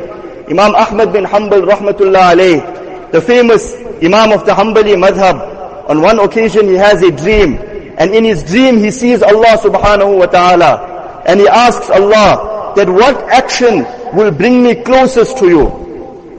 Imam 0.52 0.74
Ahmad 0.76 1.14
bin 1.14 1.24
Hanbal, 1.24 1.64
rahmatullah 1.64 2.36
alayh, 2.36 3.12
the 3.12 3.20
famous 3.22 3.72
Imam 4.04 4.32
of 4.36 4.44
the 4.44 4.52
Hanbali 4.52 4.92
madhab, 4.92 5.88
on 5.88 6.02
one 6.02 6.20
occasion 6.20 6.68
he 6.68 6.74
has 6.74 7.02
a 7.02 7.10
dream. 7.10 7.69
And 8.00 8.14
in 8.14 8.24
his 8.24 8.42
dream 8.42 8.78
he 8.78 8.90
sees 8.90 9.22
Allah 9.22 9.60
subhanahu 9.60 10.18
wa 10.18 10.26
ta'ala. 10.26 11.22
And 11.26 11.38
he 11.38 11.46
asks 11.46 11.90
Allah 11.90 12.72
that 12.74 12.88
what 12.88 13.14
action 13.28 13.84
will 14.16 14.32
bring 14.32 14.62
me 14.62 14.74
closest 14.74 15.36
to 15.38 15.48
you? 15.48 15.66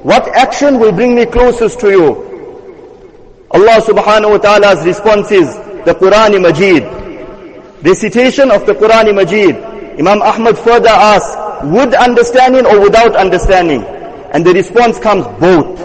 What 0.02 0.28
action 0.30 0.80
will 0.80 0.91
bring 0.91 1.13
me 1.13 1.28
closest 1.28 1.80
to 1.82 1.91
you? 1.91 2.08
Allah 3.52 3.78
subhanahu 3.78 4.32
wa 4.32 4.38
ta'ala's 4.41 4.84
response 4.84 5.30
is 5.30 5.54
the 5.86 5.93
Quran 5.93 6.41
Majid. 6.41 6.82
Recitation 7.86 8.50
of 8.50 8.65
the 8.65 8.74
Quran 8.74 9.13
Majid. 9.13 9.56
Imam 10.02 10.19
Ahmad 10.24 10.58
further 10.58 10.89
asks, 10.89 11.38
with 11.69 11.93
understanding 11.93 12.65
or 12.65 12.82
without 12.82 13.15
understanding? 13.15 13.84
And 14.34 14.43
the 14.43 14.54
response 14.54 14.97
comes 14.97 15.28
both. 15.38 15.78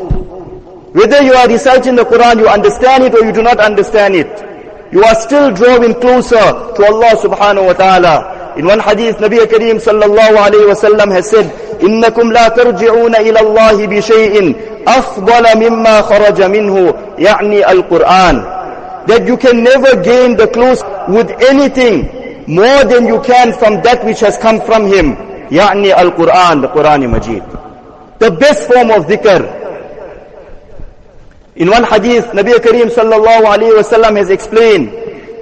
Whether 0.97 1.21
you 1.21 1.35
are 1.35 1.49
reciting 1.49 1.97
the 1.97 2.05
Quran, 2.05 2.39
you 2.39 2.49
understand 2.49 3.05
it 3.05 3.15
or 3.15 3.27
you 3.27 3.33
do 3.33 3.43
not 3.43 3.61
understand 3.61 4.15
it 4.17 4.56
You 4.92 5.04
are 5.04 5.16
still 5.16 5.52
drawing 5.54 5.94
closer 6.02 6.38
to 6.76 6.82
Allah 6.86 7.16
subhanahu 7.16 7.68
wa 7.68 7.74
ta'ala. 7.74 8.16
In 8.58 8.66
one 8.66 8.80
hadith, 8.80 9.18
Nabi 9.18 9.40
Kareem 9.48 9.80
sallallahu 9.80 10.36
alayhi 10.36 10.68
wa 10.68 10.76
sallam 10.76 11.12
has 11.12 11.30
said, 11.30 11.48
إنكم 11.84 12.32
لا 12.32 12.48
ترجعون 12.48 13.16
إلى 13.16 13.40
الله 13.40 13.86
بشيء 13.88 14.56
أفضل 14.88 15.70
مما 15.70 16.02
خرج 16.02 16.42
منه 16.42 16.94
يعني 17.20 17.72
القرآن 17.72 18.62
that 19.08 19.26
you 19.28 19.36
can 19.38 19.64
never 19.64 19.96
gain 20.04 20.38
the 20.38 20.48
close 20.48 20.84
with 21.08 21.30
anything 21.50 22.06
more 22.48 22.84
than 22.86 23.08
you 23.08 23.20
can 23.22 23.52
from 23.54 23.82
that 23.82 24.06
which 24.06 24.20
has 24.20 24.38
come 24.38 24.62
from 24.62 24.86
him 24.86 25.16
يعني 25.52 25.94
القرآن 26.02 26.62
the 26.62 26.68
Quran 26.68 27.10
Majid 27.10 27.44
the 28.20 28.30
best 28.32 28.68
form 28.72 28.92
of 28.92 29.08
dhikr 29.08 29.42
in 31.57 31.71
one 31.71 31.85
hadith 31.85 32.27
Nabi 32.37 32.53
Kareem 32.61 32.89
sallallahu 32.91 33.45
alayhi 33.45 33.77
wasallam 33.81 34.17
has 34.17 34.31
explained 34.31 34.89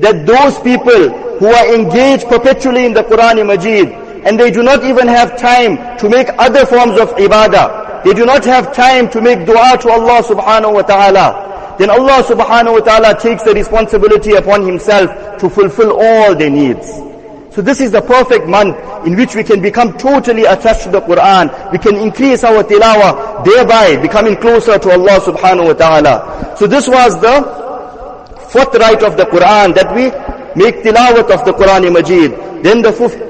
that 0.00 0.24
those 0.26 0.58
people 0.60 1.10
who 1.38 1.46
are 1.48 1.74
engaged 1.74 2.26
perpetually 2.28 2.86
in 2.86 2.92
the 2.94 3.02
Quran 3.02 3.44
Majid 3.46 3.88
and 4.24 4.38
they 4.38 4.50
do 4.50 4.62
not 4.62 4.84
even 4.84 5.06
have 5.08 5.36
time 5.38 5.98
to 5.98 6.08
make 6.08 6.28
other 6.38 6.64
forms 6.66 6.98
of 6.98 7.10
ibadah. 7.16 8.04
They 8.04 8.14
do 8.14 8.24
not 8.24 8.44
have 8.44 8.72
time 8.74 9.10
to 9.10 9.20
make 9.20 9.44
dua 9.46 9.76
to 9.82 9.90
Allah 9.90 10.22
subhanahu 10.22 10.74
wa 10.74 10.82
ta'ala. 10.82 11.76
Then 11.78 11.90
Allah 11.90 12.22
subhanahu 12.22 12.72
wa 12.74 12.80
ta'ala 12.80 13.18
takes 13.20 13.42
the 13.42 13.52
responsibility 13.52 14.32
upon 14.34 14.62
himself 14.64 15.38
to 15.40 15.50
fulfill 15.50 16.00
all 16.00 16.34
their 16.34 16.50
needs. 16.50 16.88
So 17.54 17.62
this 17.62 17.80
is 17.80 17.92
the 17.92 18.02
perfect 18.02 18.48
month 18.48 18.76
in 19.06 19.14
which 19.14 19.36
we 19.36 19.44
can 19.44 19.62
become 19.62 19.96
totally 19.96 20.44
attached 20.44 20.82
to 20.84 20.90
the 20.90 21.00
Quran. 21.00 21.70
We 21.70 21.78
can 21.78 21.94
increase 21.94 22.42
our 22.42 22.64
tilawah, 22.64 23.44
thereby 23.44 23.96
becoming 24.02 24.36
closer 24.36 24.76
to 24.76 24.90
Allah 24.90 25.20
subhanahu 25.20 25.66
wa 25.66 25.72
ta'ala. 25.74 26.56
So 26.58 26.66
this 26.66 26.88
was 26.88 27.14
the 27.20 27.42
fourth 28.50 28.74
right 28.74 29.00
of 29.04 29.16
the 29.16 29.24
Quran, 29.26 29.72
that 29.76 29.94
we 29.94 30.10
make 30.60 30.82
tilawat 30.82 31.30
of 31.30 31.44
the 31.44 31.52
Quran 31.52 31.92
Majid. 31.92 32.32
Then 32.64 32.82
the 32.82 32.92
fifth, 32.92 33.20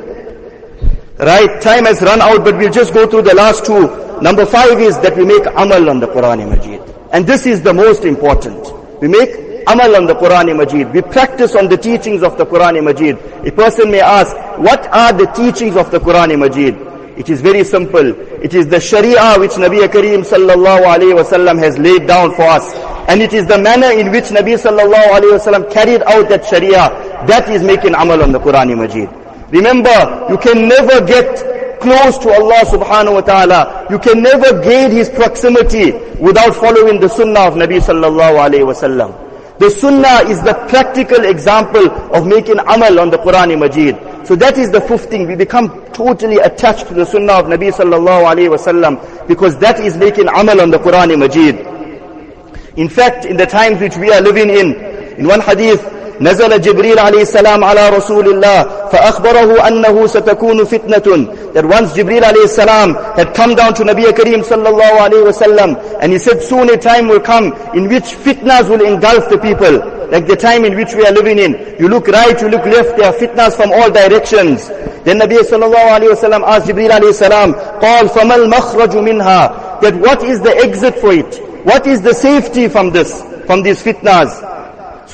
right, 1.18 1.60
time 1.60 1.84
has 1.84 2.00
run 2.00 2.22
out, 2.22 2.44
but 2.44 2.56
we'll 2.56 2.72
just 2.72 2.94
go 2.94 3.06
through 3.06 3.22
the 3.22 3.34
last 3.34 3.66
two. 3.66 3.88
Number 4.22 4.46
five 4.46 4.80
is 4.80 4.98
that 5.00 5.18
we 5.18 5.26
make 5.26 5.44
amal 5.44 5.90
on 5.90 6.00
the 6.00 6.08
Quran 6.08 6.48
Majid. 6.48 6.80
And 7.12 7.26
this 7.26 7.44
is 7.44 7.60
the 7.60 7.74
most 7.74 8.06
important. 8.06 8.72
We 9.02 9.08
make 9.08 9.43
amal 9.66 9.96
on 9.96 10.06
the 10.06 10.14
Quran 10.14 10.56
Majid. 10.56 10.92
We 10.92 11.02
practice 11.02 11.54
on 11.54 11.68
the 11.68 11.76
teachings 11.76 12.22
of 12.22 12.36
the 12.38 12.46
Quran 12.46 12.82
Majid. 12.82 13.16
A 13.46 13.52
person 13.52 13.90
may 13.90 14.00
ask, 14.00 14.36
what 14.58 14.86
are 14.92 15.12
the 15.12 15.26
teachings 15.26 15.76
of 15.76 15.90
the 15.90 15.98
Quran 15.98 16.38
Majid? 16.38 16.74
It 17.18 17.28
is 17.30 17.40
very 17.40 17.62
simple. 17.62 18.10
It 18.42 18.54
is 18.54 18.66
the 18.66 18.80
Sharia 18.80 19.38
which 19.38 19.52
Nabi 19.52 19.86
Kareem 19.86 20.24
sallallahu 20.26 20.82
alayhi 20.82 21.14
wasallam 21.14 21.58
has 21.60 21.78
laid 21.78 22.06
down 22.08 22.34
for 22.34 22.42
us. 22.42 22.74
And 23.08 23.22
it 23.22 23.32
is 23.32 23.46
the 23.46 23.58
manner 23.58 23.92
in 23.92 24.10
which 24.10 24.24
Nabi 24.24 24.58
sallallahu 24.58 25.20
alayhi 25.20 25.38
wasallam 25.38 25.72
carried 25.72 26.02
out 26.02 26.28
that 26.28 26.44
Sharia. 26.44 26.90
That 27.28 27.48
is 27.48 27.62
making 27.62 27.94
amal 27.94 28.20
on 28.22 28.32
the 28.32 28.40
Quran 28.40 28.76
Majid. 28.76 29.08
Remember, 29.52 30.26
you 30.28 30.38
can 30.38 30.66
never 30.68 31.04
get 31.06 31.80
close 31.80 32.18
to 32.18 32.30
Allah 32.32 32.64
subhanahu 32.66 33.14
wa 33.14 33.20
ta'ala. 33.20 33.86
You 33.90 33.98
can 34.00 34.20
never 34.22 34.60
gain 34.62 34.90
His 34.90 35.08
proximity 35.08 35.92
without 36.18 36.54
following 36.56 36.98
the 36.98 37.08
sunnah 37.08 37.46
of 37.46 37.54
Nabi 37.54 37.78
sallallahu 37.78 38.42
alayhi 38.42 38.66
wasallam. 38.66 39.23
The 39.58 39.70
sunnah 39.70 40.28
is 40.28 40.42
the 40.42 40.54
practical 40.68 41.24
example 41.24 41.88
of 42.12 42.26
making 42.26 42.58
amal 42.58 42.98
on 42.98 43.10
the 43.10 43.18
Quran 43.18 43.56
Majid. 43.58 44.26
So 44.26 44.34
that 44.36 44.58
is 44.58 44.70
the 44.72 44.80
fifth 44.80 45.10
thing. 45.10 45.28
We 45.28 45.36
become 45.36 45.68
totally 45.92 46.38
attached 46.38 46.88
to 46.88 46.94
the 46.94 47.04
sunnah 47.06 47.34
of 47.34 47.46
Nabi 47.46 47.70
sallallahu 47.72 48.34
alayhi 48.34 49.28
because 49.28 49.56
that 49.58 49.78
is 49.78 49.96
making 49.96 50.26
amal 50.28 50.60
on 50.60 50.70
the 50.72 50.78
Quran 50.78 51.16
Majid. 51.18 51.56
In 52.76 52.88
fact, 52.88 53.26
in 53.26 53.36
the 53.36 53.46
times 53.46 53.80
which 53.80 53.96
we 53.96 54.10
are 54.12 54.20
living 54.20 54.50
in, 54.50 54.74
in 55.18 55.28
one 55.28 55.40
hadith, 55.40 55.80
نزل 56.20 56.60
جبريل 56.60 56.98
عليه 56.98 57.22
السلام 57.22 57.64
على 57.64 57.88
رسول 57.88 58.28
الله 58.28 58.66
فأخبره 58.92 59.68
أنه 59.68 60.06
ستكون 60.06 60.64
فتنة 60.64 61.26
that 61.54 61.64
once 61.64 61.92
Jibril 61.96 62.22
عليه 62.24 62.44
السلام 62.44 62.96
had 63.16 63.34
come 63.34 63.54
down 63.54 63.74
to 63.74 63.82
Nabi 63.84 64.04
Kareem 64.12 64.42
sallallahu 64.44 64.98
alayhi 64.98 65.26
wasallam 65.26 65.98
and 66.00 66.12
he 66.12 66.18
said 66.18 66.42
soon 66.42 66.70
a 66.70 66.76
time 66.76 67.08
will 67.08 67.20
come 67.20 67.52
in 67.74 67.88
which 67.88 68.04
fitnas 68.24 68.68
will 68.68 68.84
engulf 68.84 69.28
the 69.28 69.38
people 69.38 69.72
like 70.10 70.26
the 70.26 70.36
time 70.36 70.64
in 70.64 70.76
which 70.76 70.94
we 70.94 71.04
are 71.06 71.12
living 71.12 71.38
in 71.38 71.52
you 71.78 71.88
look 71.88 72.06
right 72.08 72.40
you 72.40 72.48
look 72.48 72.64
left 72.66 72.96
there 72.96 73.06
are 73.08 73.14
fitnas 73.14 73.56
from 73.56 73.72
all 73.72 73.90
directions 73.90 74.68
then 75.04 75.18
Nabi 75.18 75.38
sallallahu 75.38 75.98
alayhi 75.98 76.14
wasallam 76.14 76.42
asked 76.46 76.66
Jibril 76.68 76.90
عليه 76.90 77.08
السلام 77.10 77.54
قال 77.82 78.08
فما 78.08 78.34
المخرج 78.36 78.96
منها 78.96 79.80
that 79.80 79.94
what 79.96 80.22
is 80.22 80.40
the 80.40 80.56
exit 80.58 80.94
for 80.98 81.12
it 81.12 81.40
what 81.64 81.86
is 81.86 82.00
the 82.02 82.14
safety 82.14 82.68
from 82.68 82.90
this 82.90 83.22
from 83.46 83.62
these 83.62 83.82
fitnas 83.82 84.53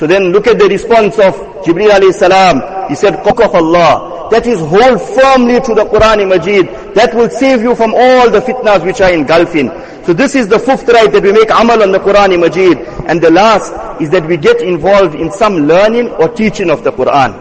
so 0.00 0.06
then 0.06 0.24
look 0.30 0.46
at 0.46 0.58
the 0.58 0.68
response 0.68 1.18
of 1.18 1.32
Jibreel 1.64 1.88
alayhi 1.88 2.12
salam. 2.12 2.60
He 2.90 2.94
said, 2.94 3.14
Qaq 3.24 3.44
of 3.48 3.54
Allah. 3.54 4.28
That 4.30 4.44
is 4.46 4.58
hold 4.60 5.00
firmly 5.00 5.60
to 5.60 5.72
the 5.74 5.86
Quran 5.88 6.28
Majid. 6.28 6.68
That 6.94 7.14
will 7.14 7.30
save 7.30 7.62
you 7.62 7.74
from 7.74 7.94
all 7.94 8.28
the 8.28 8.40
fitnas 8.40 8.84
which 8.84 9.00
are 9.00 9.10
engulfing. 9.10 9.70
So 10.04 10.12
this 10.12 10.34
is 10.34 10.48
the 10.48 10.58
fifth 10.58 10.86
right 10.88 11.10
that 11.10 11.22
we 11.22 11.32
make 11.32 11.48
amal 11.48 11.82
on 11.82 11.92
the 11.92 11.98
Quran 11.98 12.38
Majid. 12.38 12.76
And 13.08 13.22
the 13.22 13.30
last 13.30 13.72
is 14.00 14.10
that 14.10 14.26
we 14.26 14.36
get 14.36 14.60
involved 14.60 15.14
in 15.14 15.32
some 15.32 15.66
learning 15.66 16.10
or 16.20 16.28
teaching 16.28 16.68
of 16.70 16.84
the 16.84 16.92
Quran. 16.92 17.32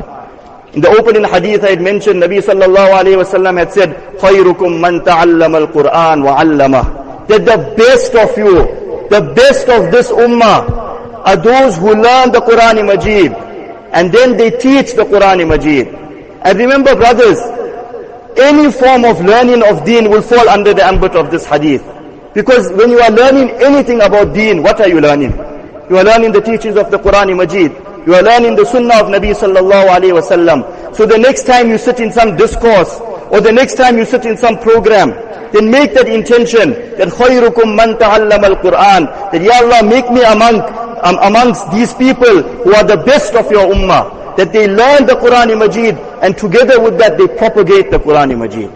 In 0.76 0.80
the 0.82 0.90
opening 0.90 1.26
hadith 1.26 1.64
I 1.64 1.72
had 1.72 1.82
mentioned, 1.82 2.24
Nabi 2.24 2.40
sallallahu 2.40 3.04
alayhi 3.04 3.20
wasallam 3.20 3.58
had 3.60 3.74
said, 3.74 3.90
خَيْرُكُمْ 4.20 4.80
مَنْ 4.80 5.04
تَعَلَّمَ 5.04 5.68
الْقُرْآنِ 5.68 6.24
وَعَلَّمَهُ 6.24 7.28
That 7.28 7.44
the 7.44 7.60
best 7.76 8.16
of 8.16 8.38
you, 8.38 8.64
the 9.10 9.34
best 9.36 9.68
of 9.68 9.92
this 9.92 10.10
ummah, 10.12 10.86
are 11.25 11.37
those 11.37 11.77
who 11.77 11.95
learn 11.95 12.33
the 12.33 12.41
Quran 12.41 12.87
Majid 12.87 13.33
and 13.93 14.13
then 14.13 14.37
they 14.37 14.51
teach 14.51 14.93
the 14.95 15.05
Quran 15.05 15.47
Majid. 15.49 15.89
And 16.43 16.59
remember 16.59 16.95
brothers, 16.97 17.39
any 18.39 18.71
form 18.73 19.05
of 19.05 19.21
learning 19.21 19.63
of 19.65 19.85
deen 19.85 20.11
will 20.11 20.23
fall 20.23 20.49
under 20.49 20.73
the 20.73 20.85
ambit 20.85 21.13
of 21.17 21.31
this 21.31 21.45
hadith. 21.47 21.83
Because 22.33 22.71
when 22.73 22.91
you 22.91 23.01
are 23.01 23.11
learning 23.11 23.51
anything 23.63 24.01
about 24.01 24.33
deen, 24.35 24.63
what 24.63 24.81
are 24.81 24.89
you 24.89 25.01
learning? 25.01 25.33
You 25.91 25.99
are 25.99 26.05
learning 26.05 26.33
the 26.33 26.41
teachings 26.41 26.77
of 26.77 26.91
the 26.91 26.99
Quran 26.99 27.37
Majid. 27.37 27.73
You 28.07 28.15
are 28.15 28.23
learning 28.23 28.57
the 28.57 28.65
sunnah 28.65 29.01
of 29.03 29.07
Nabi 29.09 29.35
sallallahu 29.35 29.89
alayhi 29.91 30.15
wasallam. 30.17 30.95
So 30.97 31.05
the 31.05 31.19
next 31.19 31.45
time 31.45 31.69
you 31.69 31.77
sit 31.77 32.01
in 32.01 32.13
some 32.13 32.37
discourse, 32.37 32.99
or 33.31 33.41
the 33.41 33.53
next 33.53 33.75
time 33.75 33.99
you 33.99 34.05
sit 34.05 34.25
in 34.25 34.37
some 34.37 34.59
program, 34.59 35.11
then 35.53 35.71
make 35.71 35.93
that 35.95 36.09
intention 36.09 36.71
that 36.97 37.09
khayrukum 37.09 37.75
man 37.75 37.99
ta'allama 37.99 38.55
al-Quran. 38.57 39.33
That 39.33 39.43
Ya 39.43 39.61
Allah, 39.61 39.83
make 39.83 40.09
me 40.11 40.23
a 40.23 40.35
monk 40.35 40.80
um, 41.04 41.18
amongst 41.22 41.72
these 41.72 41.94
people 41.94 42.42
who 42.42 42.74
are 42.76 42.84
the 42.84 42.98
best 42.98 43.34
of 43.36 43.50
your 43.52 43.68
ummah, 43.74 44.36
that 44.38 44.52
they 44.52 44.68
learn 44.68 45.06
the 45.06 45.14
Quran 45.16 45.58
Majid 45.58 45.96
and 46.22 46.38
together 46.38 46.80
with 46.82 46.98
that 46.98 47.18
they 47.18 47.28
propagate 47.28 47.92
the 47.92 48.00
Quran 48.00 48.38
Majid. 48.38 48.72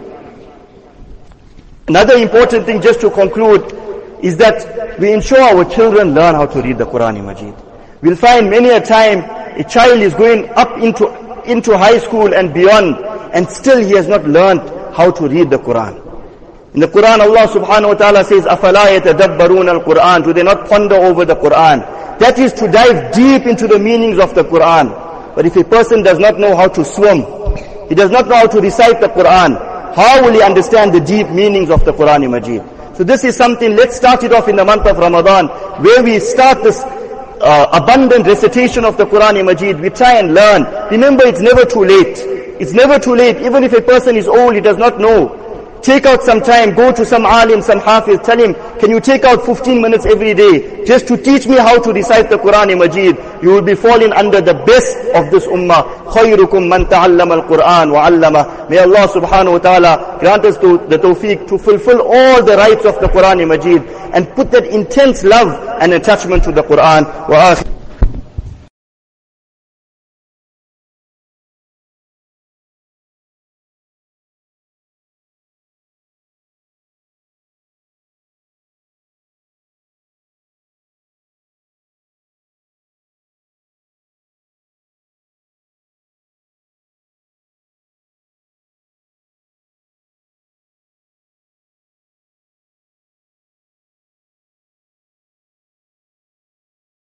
Another 1.88 2.14
important 2.16 2.66
thing 2.66 2.80
just 2.80 3.00
to 3.00 3.10
conclude 3.10 3.62
is 4.22 4.36
that 4.36 4.98
we 4.98 5.12
ensure 5.12 5.40
our 5.40 5.64
children 5.64 6.14
learn 6.14 6.34
how 6.34 6.46
to 6.46 6.62
read 6.62 6.78
the 6.78 6.86
Quran 6.86 7.24
Majid. 7.24 7.54
We'll 8.02 8.16
find 8.16 8.48
many 8.50 8.70
a 8.70 8.80
time 8.80 9.18
a 9.58 9.64
child 9.64 10.00
is 10.00 10.14
going 10.14 10.48
up 10.50 10.78
into, 10.78 11.06
into 11.50 11.76
high 11.76 11.98
school 11.98 12.32
and 12.34 12.54
beyond 12.54 12.96
and 13.34 13.48
still 13.48 13.78
he 13.78 13.92
has 13.94 14.08
not 14.08 14.24
learned 14.24 14.60
how 14.94 15.10
to 15.10 15.28
read 15.28 15.50
the 15.50 15.58
Quran. 15.58 16.06
In 16.74 16.80
the 16.80 16.86
Quran, 16.88 17.18
Allah 17.18 17.48
subhanahu 17.48 17.88
wa 17.88 17.94
ta'ala 17.94 18.24
says, 18.24 18.44
أَفَلَا 18.44 18.98
يَتَدَبَّرُونَ 19.00 19.82
الْقُرْآنِ 19.82 20.24
Do 20.24 20.32
they 20.32 20.42
not 20.44 20.68
ponder 20.68 20.94
over 20.94 21.24
the 21.24 21.34
Quran? 21.34 21.82
That 22.19 22.39
is 22.39 22.53
to 22.53 22.67
dive 22.71 23.13
deep 23.13 23.45
into 23.45 23.67
the 23.67 23.79
meanings 23.79 24.19
of 24.19 24.33
the 24.35 24.43
Quran. 24.43 25.35
But 25.35 25.45
if 25.45 25.55
a 25.57 25.63
person 25.63 26.01
does 26.01 26.17
not 26.17 26.39
know 26.39 26.55
how 26.55 26.69
to 26.69 26.85
swim, 26.85 27.25
he 27.89 27.95
does 27.95 28.09
not 28.09 28.27
know 28.27 28.35
how 28.35 28.47
to 28.47 28.61
recite 28.61 29.01
the 29.01 29.09
Quran, 29.09 29.57
how 29.95 30.23
will 30.23 30.33
he 30.33 30.41
understand 30.41 30.93
the 30.93 30.99
deep 30.99 31.29
meanings 31.29 31.69
of 31.69 31.85
the 31.85 31.93
Quran 31.93 32.29
Majid? 32.29 32.63
So 32.97 33.03
this 33.03 33.23
is 33.23 33.35
something, 33.35 33.75
let's 33.75 33.95
start 33.95 34.23
it 34.23 34.31
off 34.33 34.47
in 34.47 34.55
the 34.55 34.65
month 34.65 34.85
of 34.87 34.97
Ramadan, 34.97 35.47
where 35.83 36.01
we 36.03 36.19
start 36.19 36.63
this 36.63 36.81
uh, 36.81 37.67
abundant 37.73 38.25
recitation 38.25 38.85
of 38.85 38.97
the 38.97 39.05
Quran 39.05 39.43
Majid. 39.45 39.79
We 39.79 39.89
try 39.89 40.13
and 40.19 40.33
learn. 40.33 40.63
Remember, 40.91 41.25
it's 41.25 41.41
never 41.41 41.65
too 41.65 41.83
late. 41.83 42.17
It's 42.59 42.71
never 42.73 42.97
too 42.97 43.15
late. 43.15 43.37
Even 43.37 43.63
if 43.63 43.73
a 43.73 43.81
person 43.81 44.15
is 44.15 44.27
old, 44.27 44.55
he 44.55 44.61
does 44.61 44.77
not 44.77 44.99
know. 44.99 45.44
Take 45.84 46.04
out 46.04 46.22
some 46.22 46.42
time, 46.42 46.74
go 46.74 46.92
to 46.92 47.06
some 47.06 47.24
alim, 47.24 47.62
some 47.62 47.80
hafiz, 47.80 48.20
tell 48.20 48.38
him, 48.38 48.54
can 48.78 48.90
you 48.90 49.00
take 49.00 49.24
out 49.24 49.46
15 49.46 49.80
minutes 49.80 50.04
every 50.04 50.34
day 50.34 50.84
just 50.84 51.06
to 51.08 51.16
teach 51.16 51.46
me 51.46 51.56
how 51.56 51.80
to 51.80 51.92
recite 51.92 52.28
the 52.28 52.36
Quran 52.36 52.76
Majid? 52.78 53.16
You 53.42 53.50
will 53.50 53.62
be 53.62 53.74
falling 53.74 54.12
under 54.12 54.42
the 54.42 54.52
best 54.54 54.98
of 55.14 55.30
this 55.30 55.46
ummah. 55.46 55.82
خَيْرُكُمْ 56.04 56.68
مَنْ 56.68 56.84
تَعَلَّمَ 56.90 57.48
الْقُرْآنِ 57.48 57.88
وَعَلَّمَ 57.96 58.68
May 58.70 58.78
Allah 58.78 59.08
subhanahu 59.08 59.52
wa 59.52 59.58
ta'ala 59.58 60.16
grant 60.20 60.44
us 60.44 60.58
to, 60.58 60.76
the 60.88 60.98
tawfiq 60.98 61.48
to 61.48 61.56
fulfill 61.58 62.02
all 62.02 62.44
the 62.44 62.56
rights 62.58 62.84
of 62.84 63.00
the 63.00 63.06
Quran 63.06 63.48
Majid 63.48 63.82
and 64.14 64.28
put 64.34 64.50
that 64.50 64.66
intense 64.66 65.24
love 65.24 65.48
and 65.80 65.94
attachment 65.94 66.44
to 66.44 66.52
the 66.52 66.62
Quran. 66.62 67.73